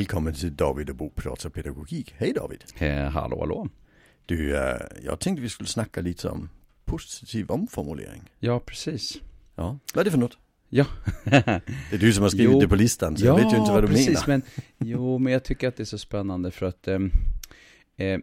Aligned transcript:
Välkommen 0.00 0.34
till 0.34 0.56
David 0.56 0.90
och 0.90 0.96
Bo 0.96 1.10
pratar 1.10 1.50
pedagogik. 1.50 2.14
Hej 2.16 2.32
David! 2.32 2.64
Eh, 2.78 3.10
hallå, 3.10 3.40
hallå. 3.40 3.68
Du, 4.26 4.52
uh, 4.52 4.60
jag 5.04 5.20
tänkte 5.20 5.42
vi 5.42 5.48
skulle 5.48 5.66
snacka 5.66 6.00
lite 6.00 6.28
om 6.28 6.48
positiv 6.84 7.50
omformulering. 7.50 8.22
Ja, 8.38 8.60
precis. 8.60 9.20
Ja, 9.54 9.78
vad 9.94 10.00
är 10.00 10.04
det 10.04 10.10
för 10.10 10.18
något? 10.18 10.38
Ja. 10.68 10.86
det 11.24 11.92
är 11.92 11.98
du 11.98 12.12
som 12.12 12.22
har 12.22 12.30
skrivit 12.30 12.52
jo. 12.52 12.60
det 12.60 12.68
på 12.68 12.74
listan, 12.74 13.16
så 13.16 13.26
ja, 13.26 13.28
jag 13.28 13.44
vet 13.44 13.54
ju 13.54 13.58
inte 13.58 13.72
vad 13.72 13.82
du 13.82 13.88
precis, 13.88 14.26
menar. 14.26 14.26
Men, 14.26 14.42
jo, 14.88 15.18
men 15.18 15.32
jag 15.32 15.44
tycker 15.44 15.68
att 15.68 15.76
det 15.76 15.82
är 15.82 15.84
så 15.84 15.98
spännande 15.98 16.50
för 16.50 16.66
att 16.66 16.88
eh, 16.88 16.98
eh, 17.96 18.20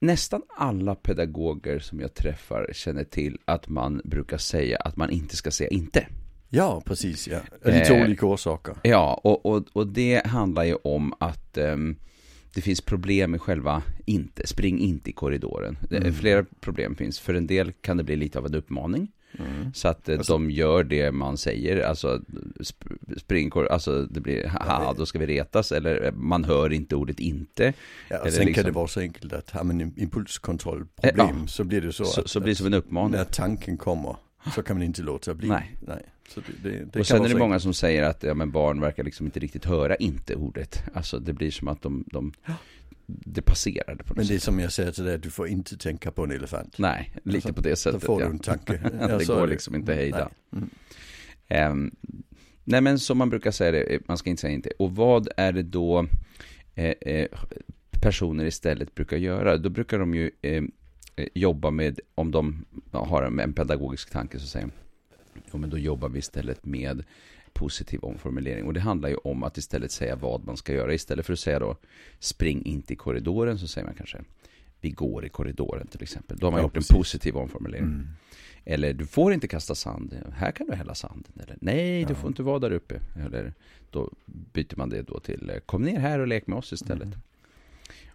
nästan 0.00 0.42
alla 0.56 0.94
pedagoger 0.94 1.78
som 1.78 2.00
jag 2.00 2.14
träffar 2.14 2.70
känner 2.72 3.04
till 3.04 3.38
att 3.44 3.68
man 3.68 4.00
brukar 4.04 4.38
säga 4.38 4.78
att 4.78 4.96
man 4.96 5.10
inte 5.10 5.36
ska 5.36 5.50
säga 5.50 5.70
inte. 5.70 6.06
Ja, 6.48 6.82
precis. 6.86 7.28
Ja. 7.28 7.40
Lite 7.64 7.96
eh, 7.96 8.04
olika 8.04 8.26
orsaker. 8.26 8.74
Ja, 8.82 9.20
och, 9.24 9.46
och, 9.46 9.64
och 9.72 9.86
det 9.86 10.26
handlar 10.26 10.64
ju 10.64 10.74
om 10.74 11.14
att 11.18 11.58
um, 11.58 11.96
det 12.54 12.60
finns 12.60 12.80
problem 12.80 13.30
med 13.30 13.40
själva 13.40 13.82
inte, 14.04 14.46
spring 14.46 14.78
inte 14.78 15.10
i 15.10 15.12
korridoren. 15.12 15.78
Mm. 15.90 16.14
Flera 16.14 16.44
problem 16.60 16.96
finns. 16.96 17.20
För 17.20 17.34
en 17.34 17.46
del 17.46 17.72
kan 17.72 17.96
det 17.96 18.02
bli 18.04 18.16
lite 18.16 18.38
av 18.38 18.46
en 18.46 18.54
uppmaning. 18.54 19.08
Mm. 19.38 19.74
Så 19.74 19.88
att 19.88 20.08
eh, 20.08 20.18
alltså, 20.18 20.32
de 20.32 20.50
gör 20.50 20.84
det 20.84 21.12
man 21.12 21.36
säger, 21.36 21.84
alltså 21.84 22.20
spring, 23.16 23.52
alltså 23.70 24.02
det 24.02 24.20
blir, 24.20 24.46
haha, 24.46 24.94
då 24.98 25.06
ska 25.06 25.18
vi 25.18 25.26
retas, 25.26 25.72
eller 25.72 26.04
eh, 26.04 26.12
man 26.12 26.44
hör 26.44 26.72
inte 26.72 26.96
ordet 26.96 27.20
inte. 27.20 27.72
Ja, 28.08 28.18
sen 28.18 28.46
liksom, 28.46 28.54
kan 28.54 28.64
det 28.64 28.70
vara 28.70 28.86
så 28.86 29.00
enkelt 29.00 29.32
att 29.32 29.50
har 29.50 29.64
man 29.64 29.80
impulskontrollproblem 29.80 31.38
ja, 31.40 31.46
så 31.46 31.64
blir 31.64 31.80
det 31.80 31.92
så, 31.92 32.04
så, 32.04 32.20
att, 32.20 32.30
så 32.30 32.40
blir 32.40 32.52
det 32.52 32.56
som 32.56 32.66
en 32.66 32.74
uppmaning. 32.74 33.16
När 33.16 33.24
tanken 33.24 33.76
kommer 33.76 34.16
så 34.54 34.62
kan 34.62 34.76
man 34.76 34.82
inte 34.82 35.02
låta 35.02 35.34
bli. 35.34 35.48
Nej. 35.48 35.76
Nej. 35.80 36.02
Så 36.28 36.40
det, 36.40 36.70
det, 36.70 36.84
det 36.92 37.00
och 37.00 37.06
sen 37.06 37.24
är 37.24 37.28
det 37.28 37.38
många 37.38 37.60
som 37.60 37.74
säger 37.74 38.02
att 38.02 38.22
ja, 38.22 38.34
men 38.34 38.50
barn 38.50 38.80
verkar 38.80 39.04
liksom 39.04 39.26
inte 39.26 39.40
riktigt 39.40 39.64
höra 39.64 39.96
inte 39.96 40.34
ordet. 40.34 40.82
Alltså 40.94 41.18
det 41.18 41.32
blir 41.32 41.50
som 41.50 41.68
att 41.68 41.82
de, 41.82 42.04
de 42.06 42.32
det 43.06 43.42
passerade 43.42 44.04
på 44.04 44.08
något 44.08 44.16
Men 44.16 44.26
det 44.26 44.34
är 44.34 44.38
som 44.38 44.60
jag 44.60 44.72
säger 44.72 44.92
till 44.92 45.04
dig, 45.04 45.18
du 45.18 45.30
får 45.30 45.48
inte 45.48 45.76
tänka 45.76 46.10
på 46.10 46.24
en 46.24 46.30
elefant. 46.30 46.78
Nej, 46.78 47.12
lite 47.22 47.36
alltså, 47.36 47.52
på 47.52 47.60
det 47.60 47.76
sättet. 47.76 48.00
Då 48.00 48.06
får 48.06 48.20
du 48.20 48.26
en 48.26 48.38
tanke. 48.38 48.72
det 49.18 49.26
går 49.26 49.46
liksom 49.46 49.74
inte 49.74 49.94
hejda. 49.94 50.30
Nej. 50.50 50.62
Mm. 51.48 51.72
Um, 51.72 51.96
nej 52.64 52.80
men 52.80 52.98
som 52.98 53.18
man 53.18 53.30
brukar 53.30 53.50
säga 53.50 53.70
det, 53.70 54.08
man 54.08 54.18
ska 54.18 54.30
inte 54.30 54.40
säga 54.40 54.52
inte. 54.52 54.70
Och 54.78 54.96
vad 54.96 55.28
är 55.36 55.52
det 55.52 55.62
då 55.62 56.06
eh, 56.74 56.94
eh, 57.00 57.28
personer 58.02 58.44
istället 58.44 58.94
brukar 58.94 59.16
göra? 59.16 59.56
Då 59.56 59.68
brukar 59.68 59.98
de 59.98 60.14
ju 60.14 60.30
eh, 60.42 60.52
eh 60.52 60.62
jobba 61.34 61.70
med, 61.70 62.00
om 62.14 62.30
de 62.30 62.64
har 62.92 63.22
en, 63.22 63.52
pedagogisk 63.52 64.10
tanke 64.10 64.38
så 64.38 64.46
säger 64.46 64.70
jo, 65.52 65.58
men 65.58 65.70
då 65.70 65.78
jobbar 65.78 66.08
vi 66.08 66.18
istället 66.18 66.66
med 66.66 67.04
positiv 67.52 68.00
omformulering. 68.00 68.66
Och 68.66 68.74
det 68.74 68.80
handlar 68.80 69.08
ju 69.08 69.16
om 69.16 69.42
att 69.42 69.58
istället 69.58 69.92
säga 69.92 70.16
vad 70.16 70.44
man 70.44 70.56
ska 70.56 70.72
göra. 70.72 70.94
Istället 70.94 71.26
för 71.26 71.32
att 71.32 71.38
säga 71.38 71.58
då 71.58 71.76
spring 72.18 72.64
inte 72.64 72.92
i 72.92 72.96
korridoren 72.96 73.58
så 73.58 73.68
säger 73.68 73.86
man 73.86 73.94
kanske 73.94 74.18
vi 74.80 74.90
går 74.90 75.26
i 75.26 75.28
korridoren 75.28 75.86
till 75.86 76.02
exempel. 76.02 76.36
Då 76.36 76.46
har 76.46 76.50
man 76.50 76.58
ja, 76.58 76.64
gjort 76.64 76.74
precis. 76.74 76.90
en 76.90 76.96
positiv 76.96 77.36
omformulering. 77.36 77.84
Mm. 77.84 78.06
Eller 78.64 78.92
du 78.92 79.06
får 79.06 79.32
inte 79.32 79.48
kasta 79.48 79.74
sand, 79.74 80.16
här 80.36 80.52
kan 80.52 80.66
du 80.66 80.74
hälla 80.74 80.94
sanden. 80.94 81.32
Eller 81.42 81.56
nej, 81.60 82.00
ja. 82.00 82.08
du 82.08 82.14
får 82.14 82.28
inte 82.28 82.42
vara 82.42 82.58
där 82.58 82.70
uppe. 82.70 83.00
Eller 83.26 83.54
då 83.90 84.12
byter 84.24 84.76
man 84.76 84.88
det 84.88 85.02
då 85.02 85.20
till 85.20 85.60
kom 85.66 85.82
ner 85.82 85.98
här 85.98 86.18
och 86.18 86.26
lek 86.26 86.46
med 86.46 86.58
oss 86.58 86.72
istället. 86.72 87.06
Mm. 87.06 87.18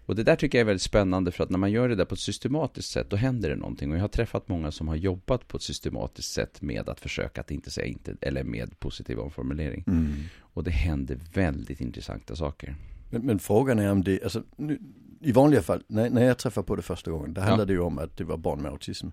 Och 0.05 0.16
det 0.16 0.23
där 0.23 0.35
tycker 0.35 0.57
jag 0.57 0.61
är 0.61 0.66
väldigt 0.66 0.81
spännande 0.81 1.31
för 1.31 1.44
att 1.44 1.49
när 1.49 1.57
man 1.57 1.71
gör 1.71 1.89
det 1.89 1.95
där 1.95 2.05
på 2.05 2.13
ett 2.13 2.19
systematiskt 2.19 2.91
sätt 2.91 3.09
då 3.09 3.16
händer 3.16 3.49
det 3.49 3.55
någonting. 3.55 3.91
Och 3.91 3.97
jag 3.97 4.02
har 4.02 4.07
träffat 4.07 4.47
många 4.47 4.71
som 4.71 4.88
har 4.88 4.95
jobbat 4.95 5.47
på 5.47 5.57
ett 5.57 5.63
systematiskt 5.63 6.33
sätt 6.33 6.61
med 6.61 6.89
att 6.89 6.99
försöka 6.99 7.41
att 7.41 7.52
inte 7.52 7.71
säga 7.71 7.88
inte 7.88 8.16
eller 8.22 8.44
med 8.44 8.79
positiv 8.79 9.19
omformulering. 9.19 9.84
Mm. 9.88 10.13
Och 10.40 10.63
det 10.63 10.72
händer 10.72 11.19
väldigt 11.34 11.81
intressanta 11.81 12.35
saker. 12.35 12.75
Men, 13.09 13.25
men 13.25 13.40
frågan 13.40 13.79
är 13.79 13.91
om 13.91 14.03
det, 14.03 14.23
alltså 14.23 14.44
nu, 14.56 14.79
i 15.22 15.31
vanliga 15.31 15.61
fall, 15.61 15.84
när, 15.88 16.09
när 16.09 16.23
jag 16.23 16.38
träffade 16.38 16.67
på 16.67 16.75
det 16.75 16.81
första 16.81 17.11
gången, 17.11 17.34
det 17.34 17.41
handlade 17.41 17.73
ja. 17.73 17.79
ju 17.79 17.85
om 17.85 17.97
att 17.97 18.17
det 18.17 18.23
var 18.23 18.38
barn 18.38 18.61
med 18.61 18.72
autism. 18.72 19.07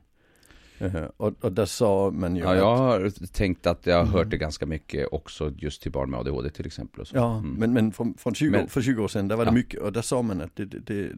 Uh, 0.83 1.05
och, 1.17 1.45
och 1.45 1.53
där 1.53 1.65
sa 1.65 2.11
man 2.11 2.37
ju 2.37 2.43
Ja, 2.43 2.57
jag 2.57 2.77
har 2.77 3.27
tänkt 3.27 3.67
att 3.67 3.87
jag 3.87 3.97
har 3.97 4.05
hört 4.05 4.15
mm. 4.15 4.29
det 4.29 4.37
ganska 4.37 4.67
mycket 4.67 5.09
också 5.13 5.53
just 5.57 5.83
till 5.83 5.93
barn 5.93 6.11
med 6.11 6.21
ADHD 6.21 6.51
till 6.51 6.67
exempel. 6.67 7.01
Och 7.01 7.07
så. 7.07 7.17
Ja, 7.17 7.39
mm. 7.39 7.55
men, 7.55 7.73
men 7.73 7.93
från, 7.93 8.15
från 8.15 8.35
20, 8.35 8.51
men, 8.51 8.69
för 8.69 8.83
20 8.83 9.03
år 9.03 9.09
sedan, 9.09 9.29
där 9.29 9.37
var 9.37 9.45
det 9.45 9.53
mycket, 9.53 9.81
och 9.81 9.93
där 9.93 10.03
sa 10.03 10.23
man 10.23 10.41
att 10.41 10.57
det, 10.57 10.65
det, 10.65 10.79
det 10.79 11.13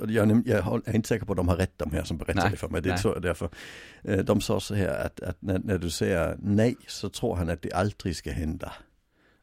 och 0.00 0.10
jag, 0.10 0.42
jag, 0.46 0.82
är 0.84 0.94
inte 0.94 1.08
säker 1.08 1.26
på 1.26 1.32
att 1.32 1.36
de 1.36 1.48
har 1.48 1.56
rätt 1.56 1.78
de 1.78 1.90
här 1.90 2.04
som 2.04 2.16
berättar 2.16 2.50
det 2.50 2.56
för 2.56 2.68
mig, 2.68 2.82
det 2.82 2.90
är 2.90 2.96
så, 2.96 3.18
därför. 3.18 3.48
Uh, 4.08 4.18
de 4.18 4.40
sa 4.40 4.60
så 4.60 4.74
här 4.74 5.06
att, 5.06 5.20
att 5.20 5.42
när, 5.42 5.58
när, 5.58 5.78
du 5.78 5.90
säger 5.90 6.36
nej 6.42 6.76
så 6.86 7.08
tror 7.08 7.36
han 7.36 7.50
att 7.50 7.62
det 7.62 7.72
aldrig 7.72 8.16
ska 8.16 8.30
hända. 8.30 8.72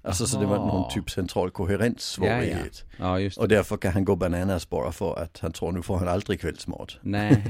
Alltså 0.01 0.23
Aha. 0.23 0.29
så 0.29 0.39
det 0.39 0.45
var 0.45 0.57
någon 0.57 0.91
typ 0.91 1.09
central 1.09 1.51
koherenssvårighet. 1.51 2.83
Ja, 2.97 3.19
ja. 3.19 3.19
ja 3.19 3.31
och 3.37 3.47
därför 3.47 3.77
kan 3.77 3.93
han 3.93 4.05
gå 4.05 4.15
bananas 4.15 4.69
bara 4.69 4.91
för 4.91 5.19
att 5.19 5.39
han 5.39 5.51
tror 5.51 5.71
nu 5.71 5.81
får 5.81 5.97
han 5.97 6.07
aldrig 6.07 6.41
kvällsmat. 6.41 6.97
Nej, 7.01 7.43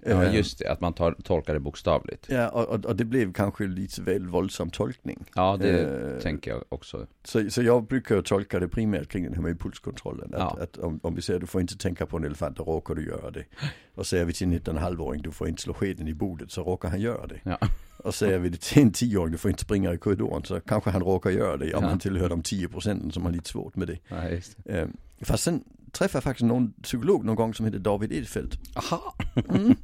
ja 0.06 0.24
just 0.24 0.58
det, 0.58 0.68
att 0.68 0.80
man 0.80 0.92
tar, 0.92 1.16
tolkar 1.24 1.54
det 1.54 1.60
bokstavligt. 1.60 2.26
Ja, 2.28 2.48
och, 2.48 2.84
och, 2.84 2.96
det 2.96 3.04
blev 3.04 3.32
kanske 3.32 3.66
lite 3.66 4.02
väl 4.02 4.28
våldsam 4.28 4.70
tolkning. 4.70 5.24
Ja, 5.34 5.56
det 5.60 5.86
uh, 5.86 6.20
tänker 6.20 6.50
jag 6.50 6.64
också. 6.68 7.06
Så, 7.24 7.50
så 7.50 7.62
jag 7.62 7.86
brukar 7.86 8.22
tolka 8.22 8.60
det 8.60 8.68
primärt 8.68 9.08
kring 9.08 9.24
den 9.24 9.34
här 9.34 9.42
med 9.42 9.50
impulskontrollen. 9.50 10.34
Att, 10.34 10.40
ja. 10.40 10.58
att 10.62 10.78
om, 10.78 11.00
om, 11.02 11.14
vi 11.14 11.22
säger 11.22 11.40
du 11.40 11.46
får 11.46 11.60
inte 11.60 11.76
tänka 11.78 12.06
på 12.06 12.16
en 12.16 12.24
elefant, 12.24 12.56
då 12.56 12.62
råkar 12.62 12.94
du 12.94 13.06
göra 13.06 13.30
det. 13.30 13.44
Och 13.94 14.06
säger 14.06 14.24
vi 14.24 14.32
till 14.32 14.46
en 14.46 14.60
19,5-åring, 14.60 15.22
du 15.22 15.30
får 15.30 15.48
inte 15.48 15.62
slå 15.62 15.74
skeden 15.74 16.08
i 16.08 16.14
bordet, 16.14 16.50
så 16.50 16.62
råkar 16.62 16.88
han 16.88 17.00
göra 17.00 17.26
det. 17.26 17.40
Ja. 17.42 17.58
Och 18.04 18.14
säger 18.14 18.38
vi 18.38 18.48
det 18.48 18.60
till 18.60 18.82
en 18.82 18.92
tioåring, 18.92 19.32
du 19.32 19.38
får 19.38 19.50
inte 19.50 19.62
springa 19.62 19.92
i 19.92 19.98
korridoren, 19.98 20.44
så 20.44 20.60
kanske 20.60 20.90
han 20.90 21.02
råkar 21.02 21.30
göra 21.30 21.56
det. 21.56 21.74
Om 21.74 21.82
ja. 21.82 21.88
han 21.88 21.98
tillhör 21.98 22.28
de 22.28 22.42
10 22.42 22.68
procenten 22.68 23.12
som 23.12 23.24
har 23.24 23.32
lite 23.32 23.50
svårt 23.50 23.76
med 23.76 23.88
det. 23.88 23.98
Ja, 24.08 24.16
det. 24.16 24.78
Eh, 24.78 24.88
fast 25.20 25.44
sen 25.44 25.64
träffade 25.92 26.16
jag 26.16 26.22
faktiskt 26.22 26.46
någon 26.46 26.72
psykolog 26.72 27.24
någon 27.24 27.36
gång 27.36 27.54
som 27.54 27.66
heter 27.66 27.78
David 27.78 28.12
Edfeldt. 28.12 28.58
Aha. 28.76 29.14
Mm. 29.48 29.76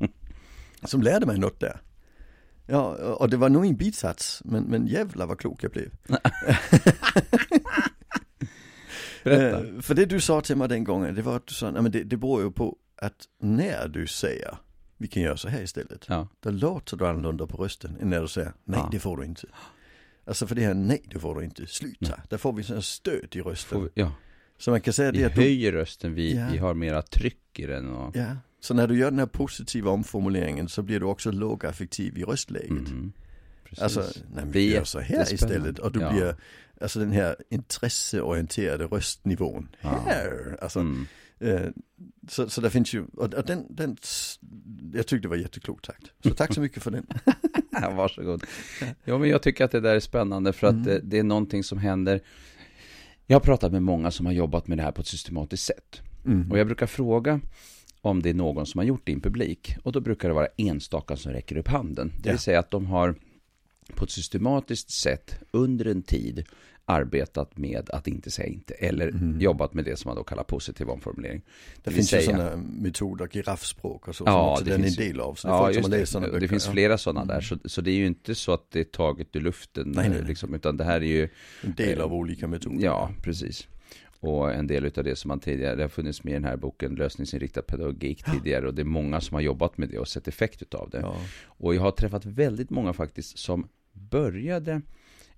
Som 0.82 1.02
lärde 1.02 1.26
mig 1.26 1.38
något 1.38 1.60
där. 1.60 1.80
Ja, 2.66 2.94
och 2.94 3.30
det 3.30 3.36
var 3.36 3.48
nog 3.48 3.66
en 3.66 3.76
bitsats, 3.76 4.42
men, 4.44 4.62
men 4.62 4.86
jävla 4.86 5.26
vad 5.26 5.38
klok 5.38 5.64
jag 5.64 5.72
blev. 5.72 5.90
Berätta. 9.24 9.66
Eh, 9.66 9.80
för 9.80 9.94
det 9.94 10.04
du 10.04 10.20
sa 10.20 10.40
till 10.40 10.56
mig 10.56 10.68
den 10.68 10.84
gången, 10.84 11.14
det 11.14 11.22
var 11.22 11.36
att 11.36 11.46
du 11.46 11.54
sa, 11.54 11.70
nej 11.70 11.82
men 11.82 11.92
det, 11.92 12.02
det 12.02 12.16
beror 12.16 12.42
ju 12.42 12.50
på 12.50 12.76
att 12.96 13.24
när 13.40 13.88
du 13.88 14.06
säger 14.06 14.58
vi 15.00 15.08
kan 15.08 15.22
göra 15.22 15.36
så 15.36 15.48
här 15.48 15.62
istället. 15.62 16.06
Ja. 16.08 16.28
Då 16.40 16.50
låter 16.50 16.96
du 16.96 17.06
annorlunda 17.06 17.46
på 17.46 17.56
rösten 17.56 17.96
än 18.00 18.10
när 18.10 18.20
du 18.20 18.28
säger 18.28 18.52
nej 18.64 18.80
ja. 18.82 18.88
det 18.92 18.98
får 18.98 19.16
du 19.16 19.24
inte. 19.24 19.46
Alltså 20.24 20.46
för 20.46 20.54
det 20.54 20.62
här 20.62 20.74
nej 20.74 21.02
det 21.04 21.18
får 21.18 21.34
du 21.34 21.44
inte, 21.44 21.66
sluta. 21.66 21.96
Nej. 22.00 22.18
Där 22.28 22.38
får 22.38 22.52
vi 22.52 22.62
sån 22.62 22.82
stöd 22.82 23.36
i 23.36 23.40
rösten. 23.40 23.82
Vi, 23.82 23.88
ja. 23.94 24.12
Så 24.58 24.70
man 24.70 24.80
kan 24.80 24.92
säga 24.92 25.12
vi 25.12 25.18
det 25.18 25.24
att 25.24 25.34
du... 25.34 25.40
höjer 25.40 25.72
rösten, 25.72 26.14
vi, 26.14 26.36
ja. 26.36 26.48
vi 26.52 26.58
har 26.58 26.74
mera 26.74 27.02
tryck 27.02 27.58
i 27.58 27.66
den. 27.66 27.88
Och... 27.88 28.16
Ja, 28.16 28.36
så 28.60 28.74
när 28.74 28.86
du 28.86 28.98
gör 28.98 29.10
den 29.10 29.18
här 29.18 29.26
positiva 29.26 29.90
omformuleringen 29.90 30.68
så 30.68 30.82
blir 30.82 31.00
du 31.00 31.06
också 31.06 31.30
lågaffektiv 31.30 32.18
i 32.18 32.24
röstläget. 32.24 32.70
Mm. 32.70 33.12
Alltså, 33.80 34.04
nej, 34.34 34.44
vi 34.46 34.74
gör 34.74 34.84
så 34.84 35.00
här 35.00 35.34
istället 35.34 35.78
och 35.78 35.92
du 35.92 36.00
ja. 36.00 36.12
blir, 36.12 36.36
alltså 36.80 36.98
den 36.98 37.12
här 37.12 37.36
intresseorienterade 37.48 38.84
röstnivån. 38.84 39.68
Här, 39.78 40.58
alltså. 40.62 40.80
Mm. 40.80 41.06
Eh, 41.40 41.68
så, 42.28 42.48
så 42.48 42.60
det 42.60 42.70
finns 42.70 42.94
ju, 42.94 43.04
och 43.16 43.30
den, 43.30 43.66
den, 43.70 43.96
jag 44.92 45.06
tyckte 45.06 45.24
det 45.24 45.28
var 45.28 45.36
jätteklokt 45.36 45.86
sagt. 45.86 46.12
Så 46.24 46.30
tack 46.30 46.54
så 46.54 46.60
mycket 46.60 46.82
för 46.82 46.90
den. 46.90 47.06
Varsågod. 47.96 48.44
Ja, 49.04 49.18
men 49.18 49.28
jag 49.28 49.42
tycker 49.42 49.64
att 49.64 49.70
det 49.70 49.80
där 49.80 49.94
är 49.94 50.00
spännande 50.00 50.52
för 50.52 50.66
att 50.66 50.72
mm. 50.72 50.84
det, 50.84 51.00
det, 51.02 51.18
är 51.18 51.22
någonting 51.22 51.64
som 51.64 51.78
händer. 51.78 52.20
Jag 53.26 53.34
har 53.34 53.40
pratat 53.40 53.72
med 53.72 53.82
många 53.82 54.10
som 54.10 54.26
har 54.26 54.32
jobbat 54.32 54.66
med 54.66 54.78
det 54.78 54.82
här 54.82 54.92
på 54.92 55.00
ett 55.00 55.06
systematiskt 55.06 55.66
sätt. 55.66 56.00
Mm. 56.24 56.50
Och 56.50 56.58
jag 56.58 56.66
brukar 56.66 56.86
fråga 56.86 57.40
om 58.00 58.22
det 58.22 58.30
är 58.30 58.34
någon 58.34 58.66
som 58.66 58.78
har 58.78 58.84
gjort 58.84 59.02
det 59.04 59.12
i 59.12 59.14
en 59.14 59.20
publik. 59.20 59.76
Och 59.82 59.92
då 59.92 60.00
brukar 60.00 60.28
det 60.28 60.34
vara 60.34 60.48
enstaka 60.56 61.16
som 61.16 61.32
räcker 61.32 61.56
upp 61.56 61.68
handen. 61.68 62.12
Det 62.22 62.30
vill 62.30 62.38
säga 62.38 62.58
att 62.58 62.70
de 62.70 62.86
har 62.86 63.14
på 63.94 64.04
ett 64.04 64.10
systematiskt 64.10 64.90
sätt 64.90 65.34
under 65.50 65.84
en 65.84 66.02
tid 66.02 66.44
arbetat 66.90 67.58
med 67.58 67.90
att 67.90 68.08
inte 68.08 68.30
säga 68.30 68.48
inte 68.48 68.74
eller 68.74 69.08
mm. 69.08 69.40
jobbat 69.40 69.74
med 69.74 69.84
det 69.84 69.96
som 69.96 70.08
man 70.08 70.16
då 70.16 70.24
kallar 70.24 70.42
positiv 70.42 70.90
omformulering. 70.90 71.40
Det, 71.40 71.90
det 71.90 71.90
finns 71.90 72.08
säga, 72.08 72.20
ju 72.20 72.26
sådana 72.26 72.56
metoder, 72.56 73.26
giraffspråk 73.26 74.08
och 74.08 74.16
så, 74.16 74.24
ja, 74.26 74.56
som 74.56 74.68
den 74.68 74.84
är 74.84 74.88
en 74.88 74.94
del 74.94 75.20
av. 75.20 75.34
Så 75.34 75.48
det, 75.48 75.54
ja, 75.54 75.70
just 75.70 76.12
det. 76.12 76.40
det 76.40 76.48
finns 76.48 76.66
flera 76.66 76.98
sådana 76.98 77.22
mm. 77.22 77.34
där, 77.34 77.40
så, 77.40 77.58
så 77.64 77.80
det 77.80 77.90
är 77.90 77.96
ju 77.96 78.06
inte 78.06 78.34
så 78.34 78.52
att 78.52 78.70
det 78.70 78.80
är 78.80 78.84
taget 78.84 79.36
ur 79.36 79.40
luften, 79.40 79.92
nej, 79.96 80.08
nej, 80.08 80.22
liksom, 80.22 80.54
utan 80.54 80.76
det 80.76 80.84
här 80.84 81.00
är 81.00 81.06
ju 81.06 81.28
en 81.62 81.74
del 81.74 82.00
av 82.00 82.14
olika 82.14 82.46
metoder. 82.46 82.84
Ja, 82.84 83.10
precis. 83.22 83.68
Och 84.20 84.54
en 84.54 84.66
del 84.66 84.84
av 84.96 85.04
det 85.04 85.16
som 85.16 85.28
man 85.28 85.40
tidigare, 85.40 85.74
det 85.74 85.82
har 85.82 85.88
funnits 85.88 86.24
med 86.24 86.30
i 86.30 86.34
den 86.34 86.44
här 86.44 86.56
boken 86.56 86.94
Lösningsinriktad 86.94 87.62
pedagogik 87.62 88.24
tidigare 88.24 88.66
och 88.66 88.74
det 88.74 88.82
är 88.82 88.84
många 88.84 89.20
som 89.20 89.34
har 89.34 89.40
jobbat 89.40 89.78
med 89.78 89.88
det 89.88 89.98
och 89.98 90.08
sett 90.08 90.28
effekt 90.28 90.74
av 90.74 90.90
det. 90.90 91.00
Ja. 91.00 91.16
Och 91.44 91.74
jag 91.74 91.82
har 91.82 91.90
träffat 91.90 92.24
väldigt 92.24 92.70
många 92.70 92.92
faktiskt 92.92 93.38
som 93.38 93.68
började 93.92 94.82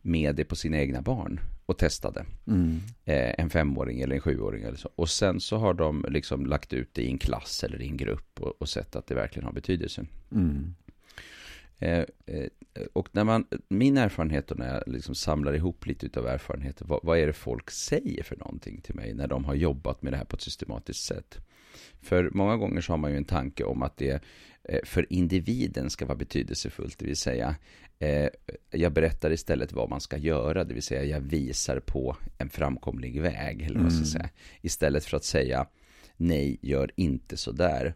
med 0.03 0.35
det 0.35 0.45
på 0.45 0.57
sina 0.57 0.79
egna 0.79 1.03
barn 1.03 1.41
och 1.67 1.79
testade. 1.79 2.25
Mm. 2.47 2.81
Eh, 3.05 3.35
en 3.39 3.51
femåring 3.51 4.01
eller 4.01 4.15
en 4.15 4.21
sjuåring 4.21 4.63
eller 4.63 4.77
så. 4.77 4.91
Och 4.95 5.11
sen 5.11 5.41
så 5.41 5.57
har 5.57 5.75
de 5.75 6.05
liksom 6.09 6.47
lagt 6.47 6.73
ut 6.73 6.95
det 6.95 7.03
i 7.03 7.11
en 7.11 7.19
klass 7.19 7.65
eller 7.65 7.83
i 7.83 7.89
en 7.89 7.97
grupp 7.97 8.41
och, 8.41 8.63
och 8.63 8.69
sett 8.69 8.97
att 8.97 9.07
det 9.07 9.15
verkligen 9.15 9.45
har 9.45 9.53
betydelse. 9.53 10.07
Mm. 10.33 10.75
Eh, 11.79 12.05
eh, 12.27 12.49
och 12.93 13.09
när 13.13 13.25
man, 13.25 13.47
min 13.69 13.97
erfarenhet 13.97 14.51
och 14.51 14.59
när 14.59 14.75
jag 14.75 14.83
liksom 14.87 15.15
samlar 15.15 15.53
ihop 15.53 15.87
lite 15.87 16.21
av 16.21 16.27
erfarenheter, 16.27 16.85
vad, 16.85 17.01
vad, 17.03 17.19
är 17.19 17.27
det 17.27 17.33
folk 17.33 17.71
säger 17.71 18.23
för 18.23 18.37
någonting 18.37 18.81
till 18.81 18.95
mig 18.95 19.15
när 19.15 19.29
de 19.29 19.45
har 19.45 19.55
jobbat 19.55 20.03
med 20.03 20.13
det 20.13 20.17
här 20.17 20.25
på 20.25 20.37
ett 20.37 20.43
systematiskt 20.43 21.05
sätt? 21.05 21.39
För 22.01 22.31
många 22.31 22.57
gånger 22.57 22.81
så 22.81 22.93
har 22.93 22.99
man 22.99 23.11
ju 23.11 23.17
en 23.17 23.25
tanke 23.25 23.65
om 23.65 23.83
att 23.83 23.97
det 23.97 24.11
eh, 24.11 24.21
för 24.85 25.13
individen 25.13 25.91
ska 25.91 26.07
vara 26.07 26.19
betydelsefullt, 26.19 26.99
det 26.99 27.07
vill 27.07 27.17
säga 27.17 27.57
eh, 27.99 28.29
jag 28.71 28.93
berättar 28.93 29.33
istället 29.33 29.73
vad 29.73 29.91
man 29.91 30.01
ska 30.01 30.17
göra, 30.17 30.65
det 30.65 30.75
vill 30.75 30.83
säga 30.83 31.05
jag 31.05 31.21
visar 31.21 31.81
på 31.81 32.17
en 32.39 32.49
framkomlig 32.49 33.21
väg, 33.21 33.63
eller 33.63 33.81
vad 33.81 33.93
ska 33.93 34.01
jag 34.01 34.09
mm. 34.09 34.29
säga, 34.29 34.29
istället 34.61 35.05
för 35.05 35.17
att 35.17 35.25
säga 35.25 35.67
nej, 36.17 36.59
gör 36.63 36.91
inte 36.97 37.37
så 37.37 37.53
där. 37.53 37.95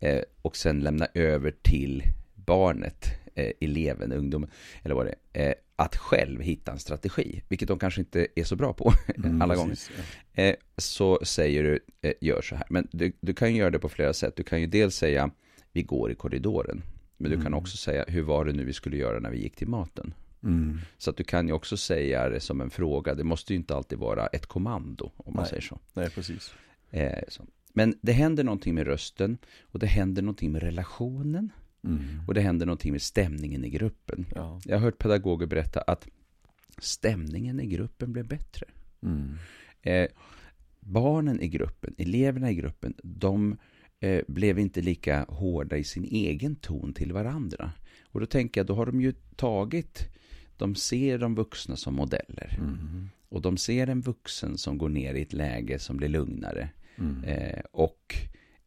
Eh, 0.00 0.22
och 0.42 0.56
sen 0.56 0.80
lämna 0.80 1.08
över 1.14 1.54
till 1.62 2.02
barnet, 2.34 3.06
eh, 3.34 3.52
eleven, 3.60 4.12
ungdomen, 4.12 4.50
eller 4.82 4.94
vad 4.94 5.06
det 5.06 5.14
är, 5.32 5.48
eh, 5.48 5.54
att 5.76 5.96
själv 5.96 6.40
hitta 6.40 6.72
en 6.72 6.78
strategi, 6.78 7.42
vilket 7.48 7.68
de 7.68 7.78
kanske 7.78 8.00
inte 8.00 8.26
är 8.34 8.44
så 8.44 8.56
bra 8.56 8.72
på 8.72 8.92
mm, 9.16 9.42
alla 9.42 9.56
gånger. 9.56 9.78
Ja. 10.32 10.42
Eh, 10.42 10.56
så 10.76 11.20
säger 11.22 11.62
du, 11.62 11.80
eh, 12.02 12.12
gör 12.20 12.42
så 12.42 12.54
här. 12.54 12.66
Men 12.70 12.88
du, 12.92 13.12
du, 13.20 13.34
kan 13.34 13.52
ju 13.52 13.58
göra 13.58 13.70
det 13.70 13.78
på 13.78 13.88
flera 13.88 14.12
sätt. 14.12 14.36
Du 14.36 14.42
kan 14.42 14.60
ju 14.60 14.66
dels 14.66 14.96
säga, 14.96 15.30
vi 15.74 15.82
går 15.82 16.10
i 16.10 16.14
korridoren. 16.14 16.82
Men 17.16 17.30
du 17.30 17.34
mm. 17.34 17.44
kan 17.44 17.54
också 17.54 17.76
säga, 17.76 18.04
hur 18.08 18.22
var 18.22 18.44
det 18.44 18.52
nu 18.52 18.64
vi 18.64 18.72
skulle 18.72 18.96
göra 18.96 19.20
när 19.20 19.30
vi 19.30 19.42
gick 19.42 19.56
till 19.56 19.68
maten? 19.68 20.14
Mm. 20.42 20.78
Så 20.98 21.10
att 21.10 21.16
du 21.16 21.24
kan 21.24 21.48
ju 21.48 21.54
också 21.54 21.76
säga 21.76 22.28
det 22.28 22.40
som 22.40 22.60
en 22.60 22.70
fråga. 22.70 23.14
Det 23.14 23.24
måste 23.24 23.52
ju 23.52 23.56
inte 23.56 23.76
alltid 23.76 23.98
vara 23.98 24.26
ett 24.26 24.46
kommando, 24.46 25.12
om 25.16 25.34
man 25.34 25.42
Nej. 25.42 25.50
säger 25.50 25.62
så. 25.62 25.78
Nej, 25.94 26.10
precis. 26.10 26.54
Eh, 26.90 27.22
Men 27.72 27.94
det 28.00 28.12
händer 28.12 28.44
någonting 28.44 28.74
med 28.74 28.86
rösten 28.86 29.38
och 29.62 29.78
det 29.78 29.86
händer 29.86 30.22
någonting 30.22 30.52
med 30.52 30.62
relationen. 30.62 31.52
Mm. 31.84 32.00
Och 32.26 32.34
det 32.34 32.40
händer 32.40 32.66
någonting 32.66 32.92
med 32.92 33.02
stämningen 33.02 33.64
i 33.64 33.70
gruppen. 33.70 34.26
Ja. 34.34 34.60
Jag 34.64 34.76
har 34.76 34.82
hört 34.82 34.98
pedagoger 34.98 35.46
berätta 35.46 35.80
att 35.80 36.08
stämningen 36.78 37.60
i 37.60 37.66
gruppen 37.66 38.12
blev 38.12 38.26
bättre. 38.26 38.66
Mm. 39.02 39.34
Eh, 39.82 40.08
barnen 40.80 41.40
i 41.40 41.48
gruppen, 41.48 41.94
eleverna 41.98 42.50
i 42.50 42.54
gruppen, 42.54 42.94
de 43.02 43.56
eh, 44.04 44.22
blev 44.28 44.58
inte 44.58 44.80
lika 44.80 45.24
hårda 45.28 45.76
i 45.76 45.84
sin 45.84 46.04
egen 46.04 46.56
ton 46.56 46.92
till 46.92 47.12
varandra. 47.12 47.72
Och 48.04 48.20
då 48.20 48.26
tänker 48.26 48.60
jag, 48.60 48.66
då 48.66 48.74
har 48.74 48.86
de 48.86 49.00
ju 49.00 49.12
tagit, 49.36 50.08
de 50.56 50.74
ser 50.74 51.18
de 51.18 51.34
vuxna 51.34 51.76
som 51.76 51.94
modeller. 51.94 52.56
Mm. 52.58 53.08
Och 53.28 53.42
de 53.42 53.56
ser 53.56 53.86
en 53.86 54.00
vuxen 54.00 54.58
som 54.58 54.78
går 54.78 54.88
ner 54.88 55.14
i 55.14 55.22
ett 55.22 55.32
läge 55.32 55.78
som 55.78 55.96
blir 55.96 56.08
lugnare. 56.08 56.68
Mm. 56.96 57.24
Eh, 57.24 57.60
och 57.72 58.14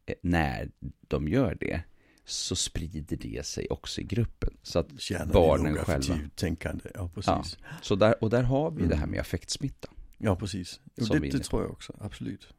eh, 0.06 0.14
när 0.22 0.70
de 1.08 1.28
gör 1.28 1.56
det, 1.60 1.80
så 2.24 2.56
sprider 2.56 3.16
det 3.16 3.46
sig 3.46 3.66
också 3.70 4.00
i 4.00 4.04
gruppen. 4.04 4.56
Så 4.62 4.78
att 4.78 5.00
Kärnan 5.00 5.32
barnen 5.32 5.76
själva... 5.76 6.18
tänkande, 6.34 6.84
ja 6.94 7.10
precis. 7.14 7.58
Ja, 7.60 7.68
så 7.82 7.94
där, 7.94 8.24
och 8.24 8.30
där 8.30 8.42
har 8.42 8.70
vi 8.70 8.78
mm. 8.78 8.90
det 8.90 8.96
här 8.96 9.06
med 9.06 9.20
affektsmitta. 9.20 9.88
Ja, 10.18 10.36
precis. 10.36 10.80
Jo, 10.96 11.06
det, 11.06 11.18
det 11.18 11.38
tror 11.38 11.62
jag 11.62 11.70
också, 11.70 11.96
absolut. 12.00 12.54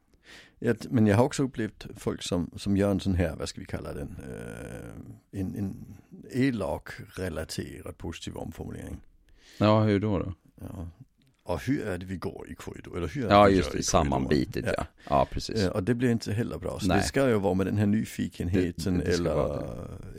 Men 0.90 1.06
jag 1.06 1.16
har 1.16 1.24
också 1.24 1.42
upplevt 1.42 1.86
folk 1.96 2.22
som, 2.22 2.50
som 2.56 2.76
gör 2.76 2.90
en 2.90 3.00
sån 3.00 3.14
här, 3.14 3.36
vad 3.36 3.48
ska 3.48 3.60
vi 3.60 3.66
kalla 3.66 3.92
den, 3.92 4.16
uh, 4.28 5.40
en, 5.40 5.54
en 5.54 5.96
elak 6.30 6.88
relaterad 7.16 7.98
positiv 7.98 8.36
omformulering. 8.36 9.00
Ja, 9.58 9.82
hur 9.82 10.00
då 10.00 10.18
då? 10.18 10.34
Ja, 10.60 10.88
och 11.42 11.62
hur 11.64 11.86
är 11.86 11.98
det 11.98 12.06
vi 12.06 12.16
går 12.16 12.46
i 12.50 12.54
korridor? 12.54 12.96
Eller 12.96 13.08
hur 13.08 13.28
ja, 13.28 13.48
just 13.48 13.72
det, 13.72 13.82
sammanbitet 13.82 14.64
ja. 14.66 14.72
ja. 14.76 14.86
Ja, 15.08 15.28
precis. 15.30 15.68
Och 15.68 15.82
det 15.82 15.94
blir 15.94 16.10
inte 16.10 16.32
heller 16.32 16.58
bra. 16.58 16.80
Så 16.80 16.86
Nej. 16.86 16.96
det 16.96 17.02
ska 17.02 17.28
ju 17.28 17.38
vara 17.38 17.54
med 17.54 17.66
den 17.66 17.78
här 17.78 17.86
nyfikenheten 17.86 18.98
det, 18.98 19.04
det 19.04 19.12
eller, 19.12 19.64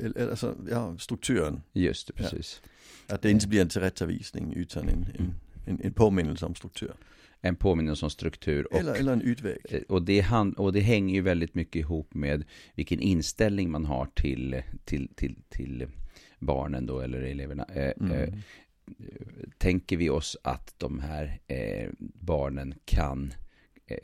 eller 0.04 0.30
alltså, 0.30 0.56
ja, 0.70 0.98
strukturen. 0.98 1.62
Just 1.74 2.08
det, 2.08 2.14
precis. 2.14 2.62
Ja. 3.08 3.16
Att 3.16 3.22
det 3.22 3.32
inte 3.32 3.48
blir 3.48 3.62
en 3.62 3.70
tillrättavisning 3.70 4.54
utan 4.54 4.90
en, 4.90 5.06
en, 5.18 5.34
en, 5.66 5.82
en 5.84 5.94
påminnelse 5.94 6.46
om 6.46 6.56
struktur. 6.56 6.94
En 7.42 7.56
påminnelse 7.56 8.06
om 8.06 8.10
struktur. 8.10 8.74
Och, 8.74 8.80
eller, 8.80 8.94
eller 8.94 9.14
en 9.14 9.22
utväg. 9.22 9.58
Eh, 9.70 9.82
och 9.82 10.02
det, 10.02 10.22
hand, 10.22 10.54
och 10.54 10.74
det 10.74 10.80
hänger 10.80 11.16
ju 11.16 11.22
väldigt 11.22 11.56
mycket 11.56 11.80
ihop 11.80 12.14
med 12.14 12.44
vilken 12.76 13.00
inställning 13.00 13.72
man 13.72 13.86
har 13.86 14.06
till, 14.06 14.62
till, 14.86 15.08
till, 15.16 15.36
till 15.50 15.88
barnen 16.40 16.86
då, 16.86 17.00
eller 17.00 17.22
eleverna. 17.22 17.66
Eh, 17.74 17.92
mm. 18.00 18.12
Eh, 18.12 18.34
tänker 19.58 19.98
vi 19.98 20.10
oss 20.10 20.38
att 20.44 20.74
de 20.78 21.00
här 21.00 21.40
eh, 21.48 21.90
barnen 22.20 22.74
kan 22.86 23.34
eh, 23.88 23.98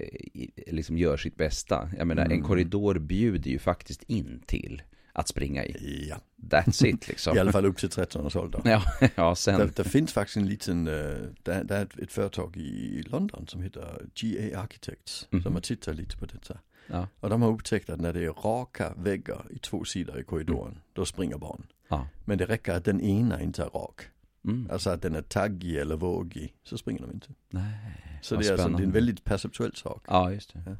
liksom 0.67 0.97
gör 0.97 1.17
sitt 1.17 1.35
bästa. 1.35 1.89
Jag 1.97 2.07
menar, 2.07 2.25
mm. 2.25 2.37
en 2.37 2.43
korridor 2.43 2.99
bjuder 2.99 3.51
ju 3.51 3.59
faktiskt 3.59 4.03
in 4.03 4.43
till 4.45 4.81
att 5.17 5.27
springa 5.27 5.65
i. 5.65 6.07
Ja. 6.09 6.17
That's 6.49 6.85
it 6.85 7.07
liksom. 7.07 7.35
I 7.37 7.39
alla 7.39 7.51
fall 7.51 7.65
upp 7.65 7.77
till 7.77 7.89
13 7.89 8.25
års 8.25 8.35
ålder. 8.35 8.61
Ja, 8.65 8.83
ja 9.15 9.35
sen. 9.35 9.71
Det, 9.75 9.83
finns 9.83 10.13
faktiskt 10.13 10.37
en 10.37 10.47
liten, 10.47 10.87
uh, 10.87 11.27
det, 11.43 11.63
det 11.63 11.75
är 11.75 11.87
ett, 12.03 12.11
företag 12.11 12.57
i 12.57 13.03
London 13.07 13.47
som 13.47 13.61
heter 13.61 13.81
GA 14.15 14.59
Architects. 14.61 15.27
Mm. 15.31 15.43
Som 15.43 15.53
har 15.53 15.61
tittat 15.61 15.95
lite 15.95 16.17
på 16.17 16.25
detta. 16.25 16.57
Ja. 16.87 17.07
Och 17.19 17.29
de 17.29 17.41
har 17.41 17.51
upptäckt 17.51 17.89
att 17.89 18.01
när 18.01 18.13
det 18.13 18.23
är 18.25 18.29
raka 18.29 18.93
väggar 18.97 19.45
i 19.49 19.59
två 19.59 19.83
sidor 19.83 20.19
i 20.19 20.23
korridoren, 20.23 20.71
mm. 20.71 20.81
då 20.93 21.05
springer 21.05 21.37
barn. 21.37 21.67
Ja. 21.87 22.07
Men 22.25 22.37
det 22.37 22.45
räcker 22.45 22.73
att 22.73 22.85
den 22.85 23.01
ena 23.01 23.41
inte 23.41 23.61
är 23.63 23.69
rak. 23.69 24.01
Mm. 24.45 24.69
Alltså 24.71 24.89
att 24.89 25.01
den 25.01 25.15
är 25.15 25.21
taggig 25.21 25.75
eller 25.75 25.95
vågig, 25.95 26.53
så 26.63 26.77
springer 26.77 27.01
de 27.01 27.11
inte. 27.11 27.27
Nej, 27.49 28.19
så 28.21 28.35
det 28.35 28.47
är, 28.47 28.51
alltså, 28.51 28.67
det 28.69 28.83
är 28.83 28.85
en 28.85 28.91
väldigt 28.91 29.23
perceptuell 29.23 29.75
sak. 29.75 30.03
Ja, 30.07 30.31
just 30.31 30.53
det. 30.53 30.63
Ja. 30.65 30.75